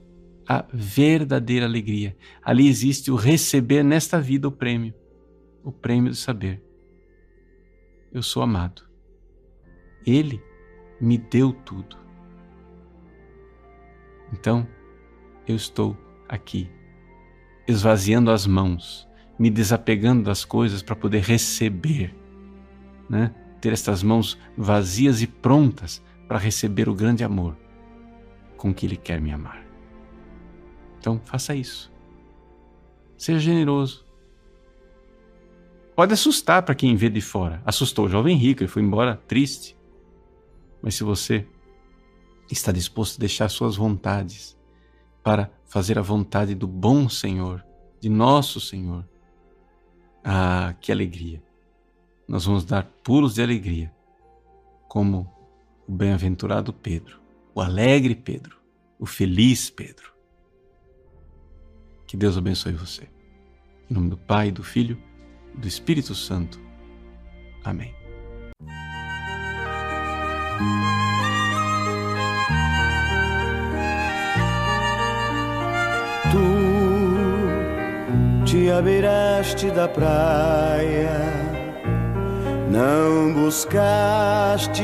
a 0.48 0.66
verdadeira 0.74 1.66
alegria. 1.66 2.16
Ali 2.42 2.68
existe 2.68 3.12
o 3.12 3.16
receber 3.16 3.84
nesta 3.84 4.20
vida 4.20 4.48
o 4.48 4.52
prêmio, 4.52 4.94
o 5.64 5.72
prêmio 5.72 6.12
do 6.12 6.16
saber. 6.16 6.64
Eu 8.12 8.24
sou 8.24 8.42
amado. 8.42 8.84
Ele 10.06 10.42
me 11.00 11.18
deu 11.18 11.54
tudo. 11.54 11.98
Então, 14.34 14.68
eu 15.48 15.56
estou 15.56 15.98
aqui, 16.28 16.70
esvaziando 17.68 18.32
as 18.32 18.46
mãos, 18.46 19.08
me 19.38 19.50
desapegando 19.50 20.24
das 20.24 20.46
coisas 20.46 20.84
para 20.84 20.96
poder 20.96 21.24
receber, 21.24 22.16
né? 23.10 23.34
Ter 23.60 23.74
estas 23.74 24.04
mãos 24.04 24.38
vazias 24.56 25.22
e 25.22 25.28
prontas 25.28 26.04
para 26.28 26.38
receber 26.38 26.88
o 26.88 26.94
grande 26.94 27.24
amor 27.24 27.58
com 28.56 28.74
que 28.74 28.86
Ele 28.86 28.96
quer 28.96 29.20
me 29.20 29.32
amar. 29.32 29.66
Então, 31.00 31.20
faça 31.26 31.56
isso. 31.56 31.92
Seja 33.18 33.40
generoso. 33.40 34.06
Pode 36.00 36.14
assustar 36.14 36.64
para 36.64 36.76
quem 36.76 36.96
vê 36.96 37.10
de 37.10 37.20
fora. 37.20 37.62
Assustou 37.66 38.06
o 38.06 38.10
jovem 38.10 38.38
rico, 38.38 38.64
ele 38.64 38.70
foi 38.70 38.82
embora 38.82 39.18
triste. 39.28 39.76
Mas 40.82 40.96
se 40.96 41.04
você 41.04 41.46
está 42.50 42.72
disposto 42.72 43.18
a 43.18 43.20
deixar 43.20 43.50
suas 43.50 43.76
vontades 43.76 44.58
para 45.22 45.52
fazer 45.66 46.00
a 46.00 46.02
vontade 46.02 46.56
do 46.56 46.66
bom 46.66 47.10
Senhor, 47.10 47.66
de 48.00 48.08
nosso 48.08 48.62
Senhor, 48.62 49.06
ah, 50.24 50.74
que 50.80 50.90
alegria! 50.90 51.44
Nós 52.26 52.46
vamos 52.46 52.64
dar 52.64 52.86
pulos 53.04 53.34
de 53.34 53.42
alegria, 53.42 53.94
como 54.88 55.30
o 55.86 55.92
bem-aventurado 55.92 56.72
Pedro, 56.72 57.20
o 57.54 57.60
alegre 57.60 58.16
Pedro, 58.16 58.58
o 58.98 59.06
feliz 59.06 59.70
Pedro. 59.70 60.14
Que 62.08 62.16
Deus 62.16 62.38
abençoe 62.38 62.72
você. 62.72 63.04
Em 63.92 63.94
nome 63.94 64.10
do 64.10 64.18
Pai, 64.18 64.50
do 64.50 64.64
Filho 64.64 65.09
do 65.60 65.68
Espírito 65.68 66.16
Santo. 66.16 66.60
Amém. 67.64 67.94
Tu 76.32 76.40
te 78.46 78.72
abeiraste 78.72 79.70
da 79.72 79.88
praia, 79.88 81.12
não 82.72 83.34
buscaste 83.34 84.84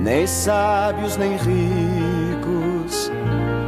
nem 0.00 0.26
sábios 0.26 1.16
nem 1.16 1.32
ricos, 1.36 3.10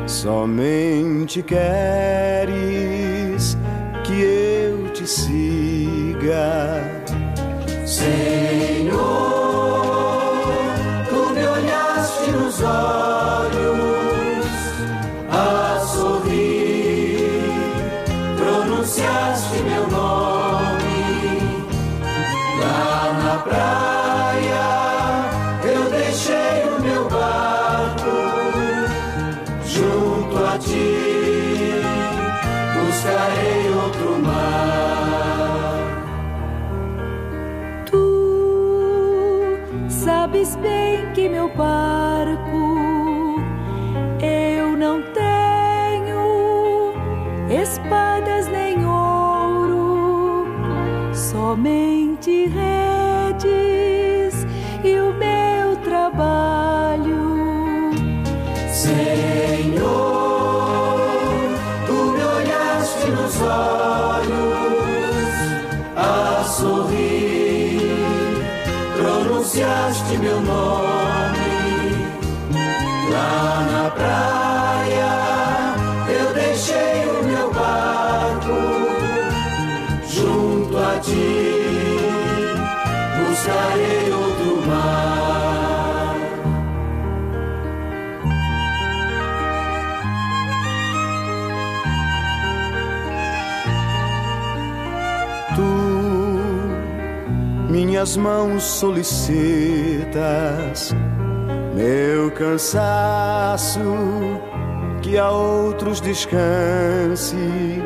somente 0.07 1.43
queres 1.43 3.02
ti, 81.03 81.59
buscarei 83.19 84.13
outro 84.13 84.67
mar. 84.67 86.17
Tu, 95.57 95.73
minhas 97.71 98.17
mãos 98.17 98.63
solicitas, 98.63 100.07
meu 101.75 102.31
cansaço, 102.31 103.81
que 105.03 105.19
a 105.19 105.31
outros 105.31 106.01
descanse, 106.01 107.83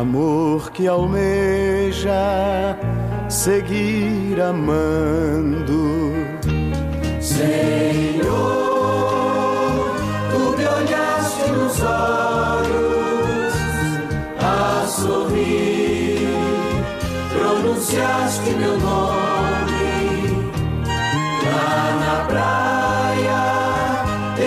amor 0.00 0.70
que 0.72 0.88
almeja 0.88 2.74
seguir 3.28 4.40
amando. 4.40 6.14
Senhor, 7.20 8.30
tu 10.32 10.56
me 10.56 10.66
olhaste 10.66 11.50
nos 11.52 11.80
olhos 11.82 13.54
a 14.40 14.86
sorrir, 14.86 16.28
pronunciaste 17.30 18.50
meu 18.52 18.78
nome 18.78 20.50
lá 21.44 21.76
na 22.04 22.16
praia. 22.24 23.42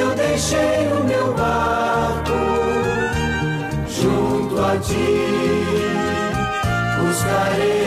Eu 0.01 0.15
deixei 0.15 0.87
o 0.99 1.03
meu 1.03 1.31
barco 1.35 2.33
junto 3.87 4.59
a 4.59 4.77
ti, 4.77 5.42
buscarei. 7.33 7.83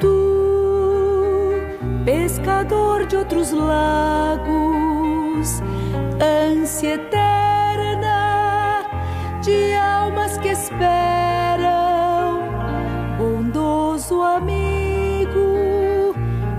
Tu, 0.00 1.52
pescador 2.04 3.06
de 3.06 3.16
outros 3.16 3.52
lagos, 3.52 4.48
ânsia 6.20 6.94
eterna 6.94 8.84
de 9.42 9.74
almas 9.74 10.38
que 10.38 10.48
esperam, 10.48 10.78
bondoso 13.18 14.22
amigo, 14.22 16.14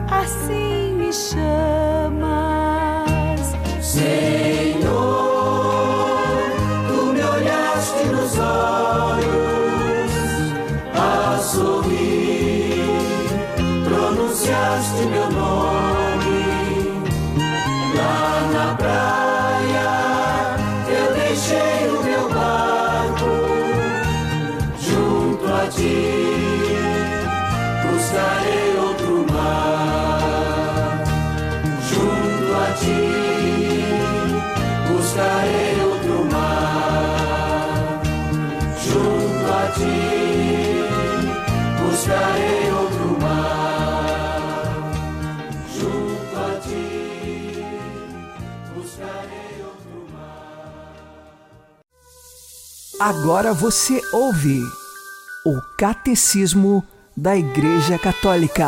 assim 0.10 0.94
me 0.94 1.14
chamas. 1.14 1.85
Agora 53.08 53.54
você 53.54 54.02
ouve 54.12 54.60
o 55.46 55.62
Catecismo 55.78 56.84
da 57.16 57.38
Igreja 57.38 58.00
Católica. 58.00 58.66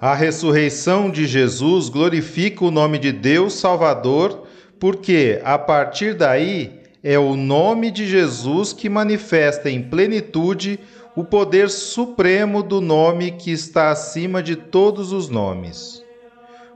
A 0.00 0.16
ressurreição 0.16 1.10
de 1.10 1.28
Jesus 1.28 1.88
glorifica 1.88 2.64
o 2.64 2.72
nome 2.72 2.98
de 2.98 3.12
Deus 3.12 3.52
Salvador 3.52 4.48
porque 4.80 5.40
a 5.44 5.56
partir 5.56 6.14
daí 6.14 6.80
é 7.04 7.16
o 7.16 7.36
nome 7.36 7.92
de 7.92 8.04
Jesus 8.08 8.72
que 8.72 8.88
manifesta 8.88 9.70
em 9.70 9.80
plenitude 9.80 10.80
o 11.14 11.22
poder 11.22 11.70
supremo 11.70 12.64
do 12.64 12.80
nome 12.80 13.30
que 13.30 13.52
está 13.52 13.92
acima 13.92 14.42
de 14.42 14.56
todos 14.56 15.12
os 15.12 15.28
nomes. 15.28 16.02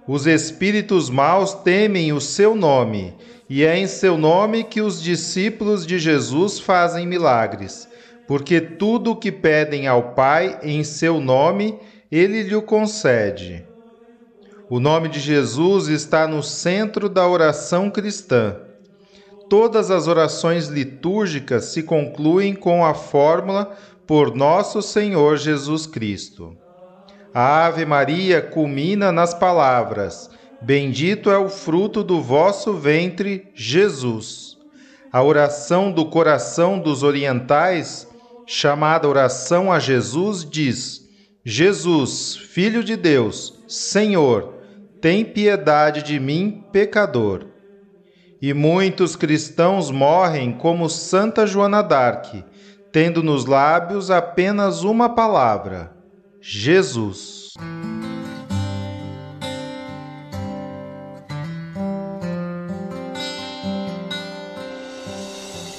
Os 0.06 0.24
espíritos 0.24 1.10
maus 1.10 1.52
temem 1.52 2.12
o 2.12 2.20
seu 2.20 2.54
nome, 2.54 3.14
e 3.54 3.66
é 3.66 3.76
em 3.76 3.86
seu 3.86 4.16
nome 4.16 4.64
que 4.64 4.80
os 4.80 5.02
discípulos 5.02 5.86
de 5.86 5.98
Jesus 5.98 6.58
fazem 6.58 7.06
milagres, 7.06 7.86
porque 8.26 8.62
tudo 8.62 9.10
o 9.10 9.16
que 9.16 9.30
pedem 9.30 9.86
ao 9.86 10.14
Pai 10.14 10.58
em 10.62 10.82
seu 10.82 11.20
nome, 11.20 11.78
ele 12.10 12.44
lhe 12.44 12.58
concede. 12.62 13.62
O 14.70 14.80
nome 14.80 15.10
de 15.10 15.20
Jesus 15.20 15.88
está 15.88 16.26
no 16.26 16.42
centro 16.42 17.10
da 17.10 17.28
oração 17.28 17.90
cristã. 17.90 18.56
Todas 19.50 19.90
as 19.90 20.08
orações 20.08 20.68
litúrgicas 20.68 21.66
se 21.66 21.82
concluem 21.82 22.54
com 22.54 22.82
a 22.82 22.94
fórmula 22.94 23.76
por 24.06 24.34
nosso 24.34 24.80
Senhor 24.80 25.36
Jesus 25.36 25.86
Cristo. 25.86 26.56
A 27.34 27.66
Ave 27.66 27.84
Maria 27.84 28.40
culmina 28.40 29.12
nas 29.12 29.34
palavras: 29.34 30.30
Bendito 30.64 31.28
é 31.28 31.36
o 31.36 31.48
fruto 31.48 32.04
do 32.04 32.22
vosso 32.22 32.74
ventre, 32.74 33.50
Jesus. 33.52 34.56
A 35.12 35.20
oração 35.20 35.90
do 35.90 36.06
coração 36.06 36.78
dos 36.78 37.02
orientais, 37.02 38.08
chamada 38.46 39.08
oração 39.08 39.72
a 39.72 39.80
Jesus, 39.80 40.48
diz: 40.48 41.00
Jesus, 41.44 42.36
Filho 42.36 42.84
de 42.84 42.96
Deus, 42.96 43.58
Senhor, 43.66 44.54
tem 45.00 45.24
piedade 45.24 46.00
de 46.04 46.20
mim, 46.20 46.64
pecador. 46.70 47.46
E 48.40 48.54
muitos 48.54 49.16
cristãos 49.16 49.90
morrem 49.90 50.52
como 50.52 50.88
Santa 50.88 51.44
Joana 51.44 51.82
d'Arc, 51.82 52.44
tendo 52.92 53.20
nos 53.20 53.46
lábios 53.46 54.12
apenas 54.12 54.84
uma 54.84 55.08
palavra: 55.08 55.92
Jesus. 56.40 57.52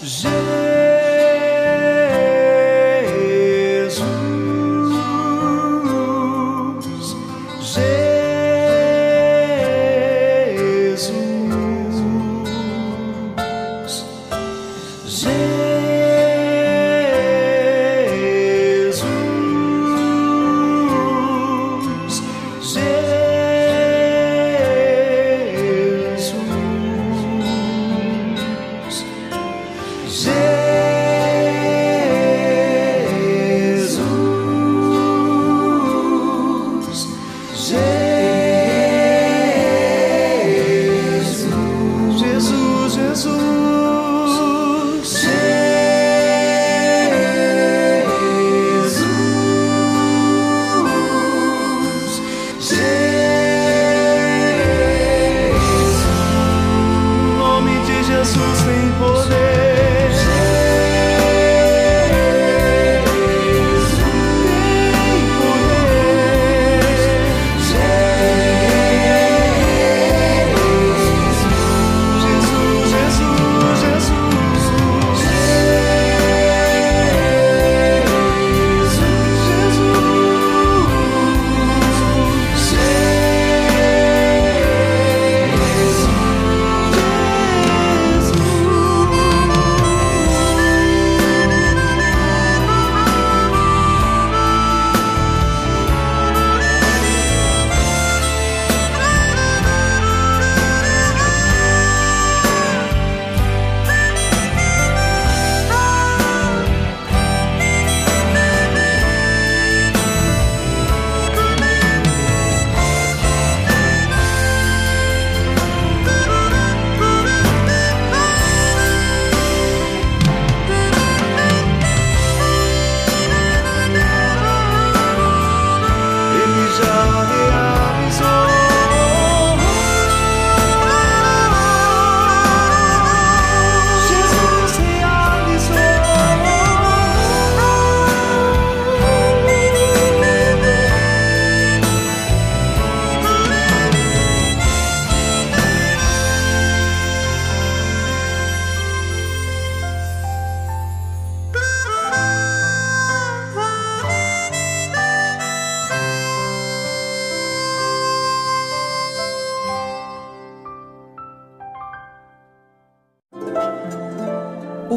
O 0.04 0.62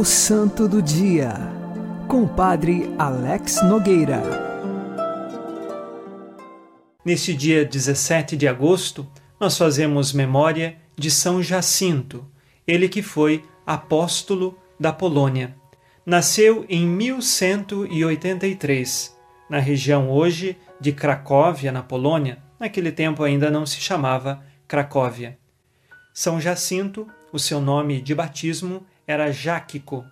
Santo 0.06 0.68
do 0.68 0.80
Dia, 0.80 1.34
com 2.06 2.22
o 2.22 2.28
Padre 2.28 2.94
Alex 2.96 3.60
Nogueira. 3.64 4.22
Neste 7.04 7.34
dia 7.34 7.64
17 7.64 8.36
de 8.36 8.46
agosto, 8.46 9.04
nós 9.40 9.58
fazemos 9.58 10.12
memória 10.12 10.76
de 10.94 11.10
São 11.10 11.42
Jacinto, 11.42 12.24
ele 12.68 12.88
que 12.88 13.02
foi 13.02 13.44
apóstolo 13.66 14.56
da 14.78 14.92
Polônia. 14.92 15.56
Nasceu 16.06 16.64
em 16.68 16.86
1183, 16.86 19.12
na 19.50 19.58
região 19.58 20.08
hoje 20.08 20.56
de 20.80 20.92
Cracóvia, 20.92 21.72
na 21.72 21.82
Polônia. 21.82 22.38
Naquele 22.60 22.92
tempo 22.92 23.24
ainda 23.24 23.50
não 23.50 23.66
se 23.66 23.80
chamava 23.80 24.40
Cracóvia. 24.68 25.36
São 26.14 26.40
Jacinto, 26.40 27.08
o 27.32 27.40
seu 27.40 27.60
nome 27.60 28.00
de 28.00 28.14
batismo 28.14 28.86
era 29.06 29.30
Jáquico. 29.30 30.04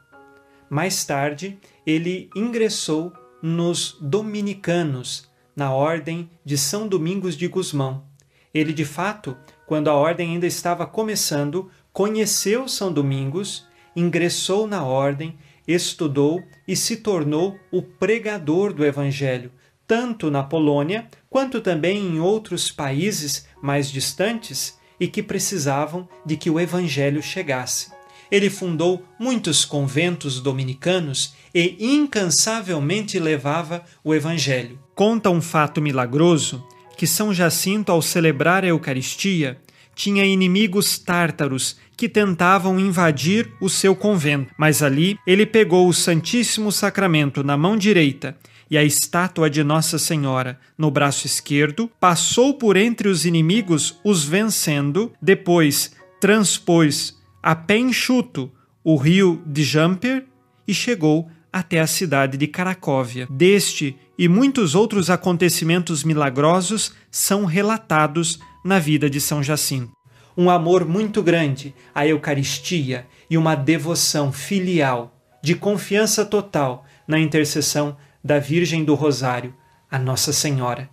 Mais 0.70 1.04
tarde, 1.04 1.58
ele 1.86 2.30
ingressou 2.34 3.12
nos 3.42 3.96
dominicanos, 4.00 5.28
na 5.54 5.72
ordem 5.72 6.30
de 6.44 6.56
São 6.58 6.88
Domingos 6.88 7.36
de 7.36 7.46
Gusmão. 7.46 8.04
Ele, 8.52 8.72
de 8.72 8.84
fato, 8.84 9.36
quando 9.66 9.88
a 9.88 9.94
ordem 9.94 10.32
ainda 10.32 10.46
estava 10.46 10.86
começando, 10.86 11.70
conheceu 11.92 12.68
São 12.68 12.92
Domingos, 12.92 13.66
ingressou 13.94 14.66
na 14.66 14.84
ordem, 14.84 15.36
estudou 15.66 16.42
e 16.66 16.74
se 16.74 16.96
tornou 16.96 17.58
o 17.70 17.82
pregador 17.82 18.72
do 18.72 18.84
Evangelho, 18.84 19.52
tanto 19.86 20.30
na 20.30 20.42
Polônia 20.42 21.08
quanto 21.30 21.60
também 21.60 21.98
em 21.98 22.20
outros 22.20 22.70
países 22.70 23.46
mais 23.62 23.90
distantes 23.90 24.78
e 24.98 25.06
que 25.08 25.22
precisavam 25.22 26.08
de 26.24 26.36
que 26.36 26.50
o 26.50 26.58
Evangelho 26.58 27.22
chegasse. 27.22 27.93
Ele 28.34 28.50
fundou 28.50 29.00
muitos 29.16 29.64
conventos 29.64 30.40
dominicanos 30.40 31.34
e 31.54 31.76
incansavelmente 31.78 33.16
levava 33.20 33.84
o 34.02 34.12
Evangelho. 34.12 34.76
Conta 34.92 35.30
um 35.30 35.40
fato 35.40 35.80
milagroso 35.80 36.66
que 36.98 37.06
São 37.06 37.32
Jacinto, 37.32 37.92
ao 37.92 38.02
celebrar 38.02 38.64
a 38.64 38.66
Eucaristia, 38.66 39.56
tinha 39.94 40.24
inimigos 40.24 40.98
tártaros 40.98 41.76
que 41.96 42.08
tentavam 42.08 42.80
invadir 42.80 43.52
o 43.60 43.68
seu 43.68 43.94
convento, 43.94 44.52
mas 44.58 44.82
ali 44.82 45.16
ele 45.24 45.46
pegou 45.46 45.86
o 45.86 45.94
Santíssimo 45.94 46.72
Sacramento 46.72 47.44
na 47.44 47.56
mão 47.56 47.76
direita 47.76 48.36
e 48.68 48.76
a 48.76 48.82
estátua 48.82 49.48
de 49.48 49.62
Nossa 49.62 49.96
Senhora 49.96 50.58
no 50.76 50.90
braço 50.90 51.24
esquerdo, 51.24 51.88
passou 52.00 52.54
por 52.54 52.76
entre 52.76 53.06
os 53.06 53.24
inimigos, 53.24 53.96
os 54.02 54.24
vencendo, 54.24 55.12
depois 55.22 55.92
transpôs 56.20 57.14
a 57.44 57.54
pé 57.54 57.76
enxuto 57.76 58.50
o 58.82 58.96
rio 58.96 59.42
de 59.44 59.62
Jumper 59.62 60.24
e 60.66 60.72
chegou 60.72 61.28
até 61.52 61.78
a 61.78 61.86
cidade 61.86 62.38
de 62.38 62.46
Cracóvia. 62.46 63.28
Deste 63.30 63.98
e 64.18 64.28
muitos 64.28 64.74
outros 64.74 65.10
acontecimentos 65.10 66.04
milagrosos 66.04 66.94
são 67.10 67.44
relatados 67.44 68.38
na 68.64 68.78
vida 68.78 69.10
de 69.10 69.20
São 69.20 69.42
Jacinto. 69.42 69.92
Um 70.34 70.48
amor 70.48 70.86
muito 70.86 71.22
grande 71.22 71.74
à 71.94 72.06
Eucaristia 72.06 73.06
e 73.28 73.36
uma 73.36 73.54
devoção 73.54 74.32
filial, 74.32 75.14
de 75.42 75.54
confiança 75.54 76.24
total 76.24 76.86
na 77.06 77.20
intercessão 77.20 77.94
da 78.24 78.38
Virgem 78.38 78.82
do 78.82 78.94
Rosário, 78.94 79.54
a 79.90 79.98
Nossa 79.98 80.32
Senhora. 80.32 80.88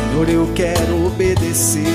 Senhor, 0.00 0.28
eu 0.28 0.52
quero 0.54 1.06
obedecer 1.06 1.86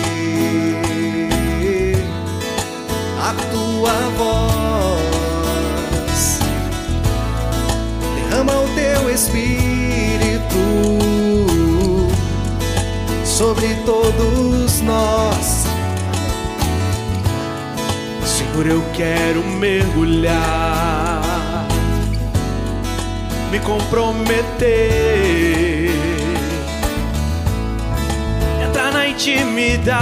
a 3.20 3.34
tua 3.52 3.94
voz. 4.18 6.40
Derrama 8.16 8.54
o 8.62 8.68
teu 8.76 9.10
espírito 9.10 10.56
sobre 13.26 13.76
todos 13.86 14.80
nós. 14.82 15.66
Senhor, 18.24 18.68
eu 18.68 18.84
quero 18.94 19.44
mergulhar, 19.44 20.32
me 23.52 23.60
comprometer 23.60 25.65
intimidade 29.16 29.96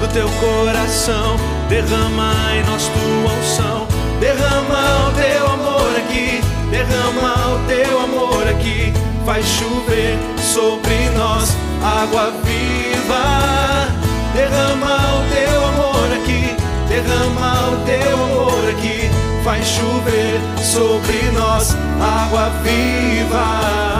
do 0.00 0.08
teu 0.12 0.28
coração. 0.28 1.36
Derrama 1.68 2.32
em 2.54 2.64
nós 2.64 2.88
tua 2.88 3.32
unção. 3.32 3.86
Derrama 4.20 5.08
o 5.08 5.12
teu 5.12 5.46
amor 5.46 5.96
aqui. 5.96 6.40
Derrama 6.70 7.54
o 7.54 7.58
teu 7.68 8.00
amor 8.00 8.48
aqui. 8.48 8.92
Faz 9.24 9.46
chover 9.46 10.18
sobre 10.40 11.10
nós 11.16 11.56
água 11.82 12.32
viva. 12.44 13.88
Derrama 14.34 14.96
o 15.14 15.22
teu 15.32 15.64
amor 15.64 16.12
aqui. 16.12 16.56
Derrama 16.88 17.70
o 17.70 17.76
teu 17.86 18.24
amor 18.24 18.68
aqui. 18.70 19.10
Faz 19.44 19.64
chover 19.66 20.40
sobre 20.60 21.30
nós 21.32 21.76
água 22.00 22.50
viva. 22.64 23.96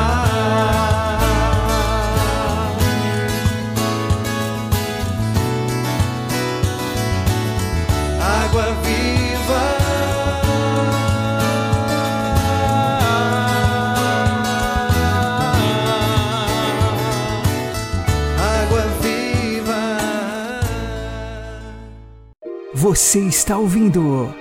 Você 22.88 23.18
está 23.18 23.58
ouvindo 23.58 24.32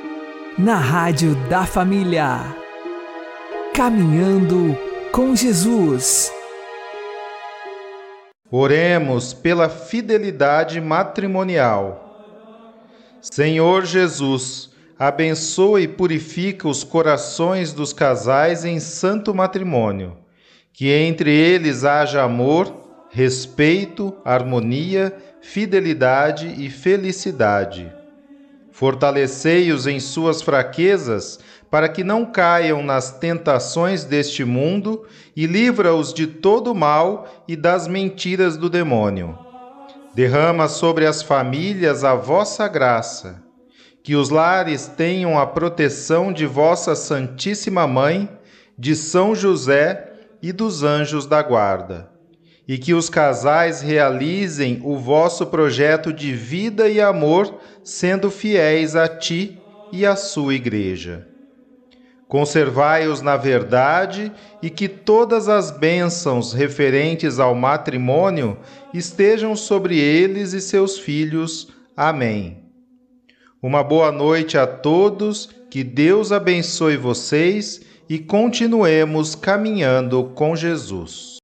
na 0.56 0.76
Rádio 0.76 1.34
da 1.50 1.66
Família. 1.66 2.56
Caminhando 3.74 4.78
com 5.12 5.36
Jesus. 5.36 6.32
Oremos 8.52 9.34
pela 9.34 9.68
fidelidade 9.68 10.80
matrimonial. 10.80 12.22
Senhor 13.20 13.84
Jesus, 13.84 14.70
abençoa 15.00 15.82
e 15.82 15.88
purifica 15.88 16.68
os 16.68 16.84
corações 16.84 17.74
dos 17.74 17.94
casais 17.94 18.64
em 18.64 18.80
santo 18.80 19.34
matrimônio, 19.34 20.16
que 20.72 20.92
entre 20.92 21.32
eles 21.32 21.84
haja 21.84 22.22
amor, 22.22 22.72
respeito, 23.10 24.16
harmonia, 24.24 25.12
fidelidade 25.42 26.54
e 26.64 26.70
felicidade. 26.70 27.92
Fortalecei-os 28.76 29.88
em 29.88 30.02
suas 30.02 30.42
fraquezas, 30.42 31.40
para 31.72 31.88
que 31.88 32.04
não 32.04 32.26
caiam 32.26 32.84
nas 32.84 33.10
tentações 33.10 34.04
deste 34.04 34.44
mundo 34.44 35.06
e 35.34 35.46
livra-os 35.46 36.14
de 36.14 36.28
todo 36.28 36.76
mal 36.76 37.26
e 37.48 37.56
das 37.56 37.88
mentiras 37.88 38.58
do 38.58 38.70
demônio. 38.70 39.40
Derrama 40.14 40.68
sobre 40.68 41.06
as 41.06 41.22
famílias 41.22 42.04
a 42.04 42.16
vossa 42.16 42.68
graça, 42.68 43.42
que 44.04 44.14
os 44.14 44.30
lares 44.30 44.88
tenham 44.90 45.40
a 45.40 45.48
proteção 45.48 46.34
de 46.34 46.46
vossa 46.46 46.96
Santíssima 46.96 47.88
Mãe, 47.88 48.30
de 48.78 48.94
São 48.94 49.34
José 49.34 50.12
e 50.42 50.52
dos 50.52 50.84
anjos 50.84 51.26
da 51.26 51.42
guarda. 51.42 52.15
E 52.68 52.78
que 52.78 52.94
os 52.94 53.10
casais 53.10 53.82
realizem 53.82 54.82
o 54.84 54.98
vosso 54.98 55.46
projeto 55.46 56.12
de 56.12 56.34
vida 56.34 56.90
e 56.90 57.00
amor, 57.00 57.60
sendo 57.84 58.32
fiéis 58.32 58.96
a 58.96 59.08
ti 59.08 59.60
e 59.92 60.06
à 60.06 60.16
sua 60.16 60.56
Igreja. 60.56 61.28
Conservai-os 62.28 63.22
na 63.22 63.38
verdade 63.38 64.32
e 64.62 64.70
que 64.70 64.90
todas 64.90 65.48
as 65.48 65.70
bênçãos 65.70 66.54
referentes 66.54 67.40
ao 67.40 67.54
matrimônio 67.54 68.58
estejam 68.94 69.56
sobre 69.56 70.00
eles 70.00 70.54
e 70.54 70.60
seus 70.60 70.98
filhos. 70.98 71.68
Amém. 71.96 72.64
Uma 73.62 73.84
boa 73.84 74.12
noite 74.12 74.58
a 74.58 74.66
todos, 74.66 75.50
que 75.70 75.84
Deus 75.84 76.32
abençoe 76.32 76.98
vocês 76.98 77.82
e 78.10 78.18
continuemos 78.18 79.36
caminhando 79.36 80.24
com 80.36 80.56
Jesus. 80.56 81.35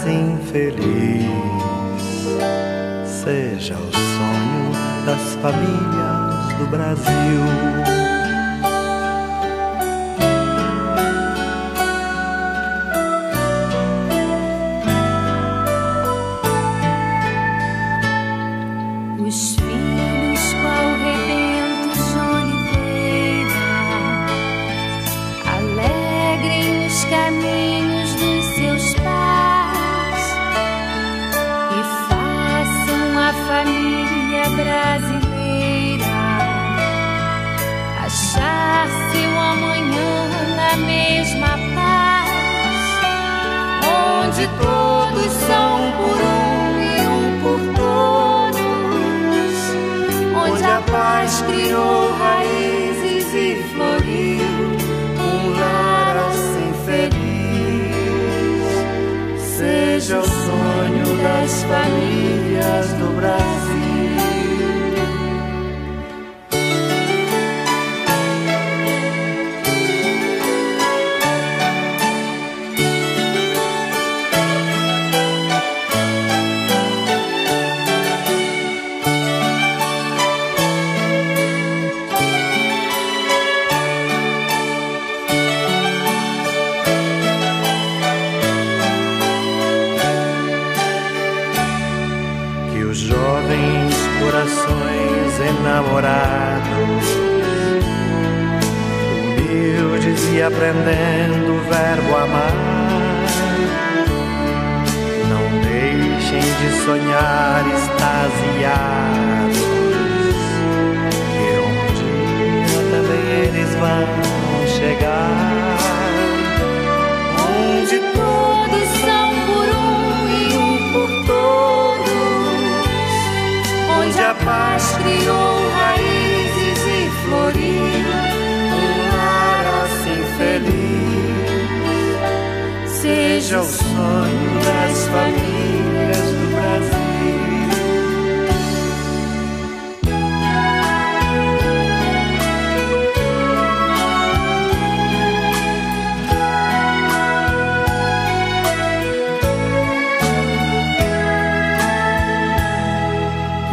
Assim 0.00 0.38
feliz. 0.50 1.26
Seja 3.06 3.74
o 3.74 3.92
sonho 3.92 5.04
das 5.04 5.34
famílias 5.42 6.58
do 6.58 6.66
Brasil. 6.70 7.99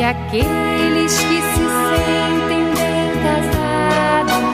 Aqueles 0.09 1.17
que 1.17 1.41
se 1.41 1.65
sentem 1.91 2.63
bem 2.75 3.11
casados, 3.23 4.45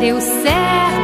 deu 0.00 0.20
certo 0.20 0.97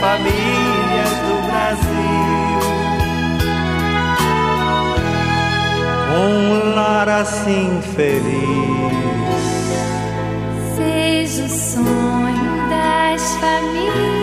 famílias 0.00 1.10
do 1.26 1.34
Brasil. 1.46 2.16
Um 6.18 6.74
lar 6.74 7.08
assim 7.08 7.80
feliz. 7.94 8.96
Seja 10.76 11.44
o 11.44 11.48
sonho 11.48 12.68
das 12.70 13.34
família. 13.34 14.15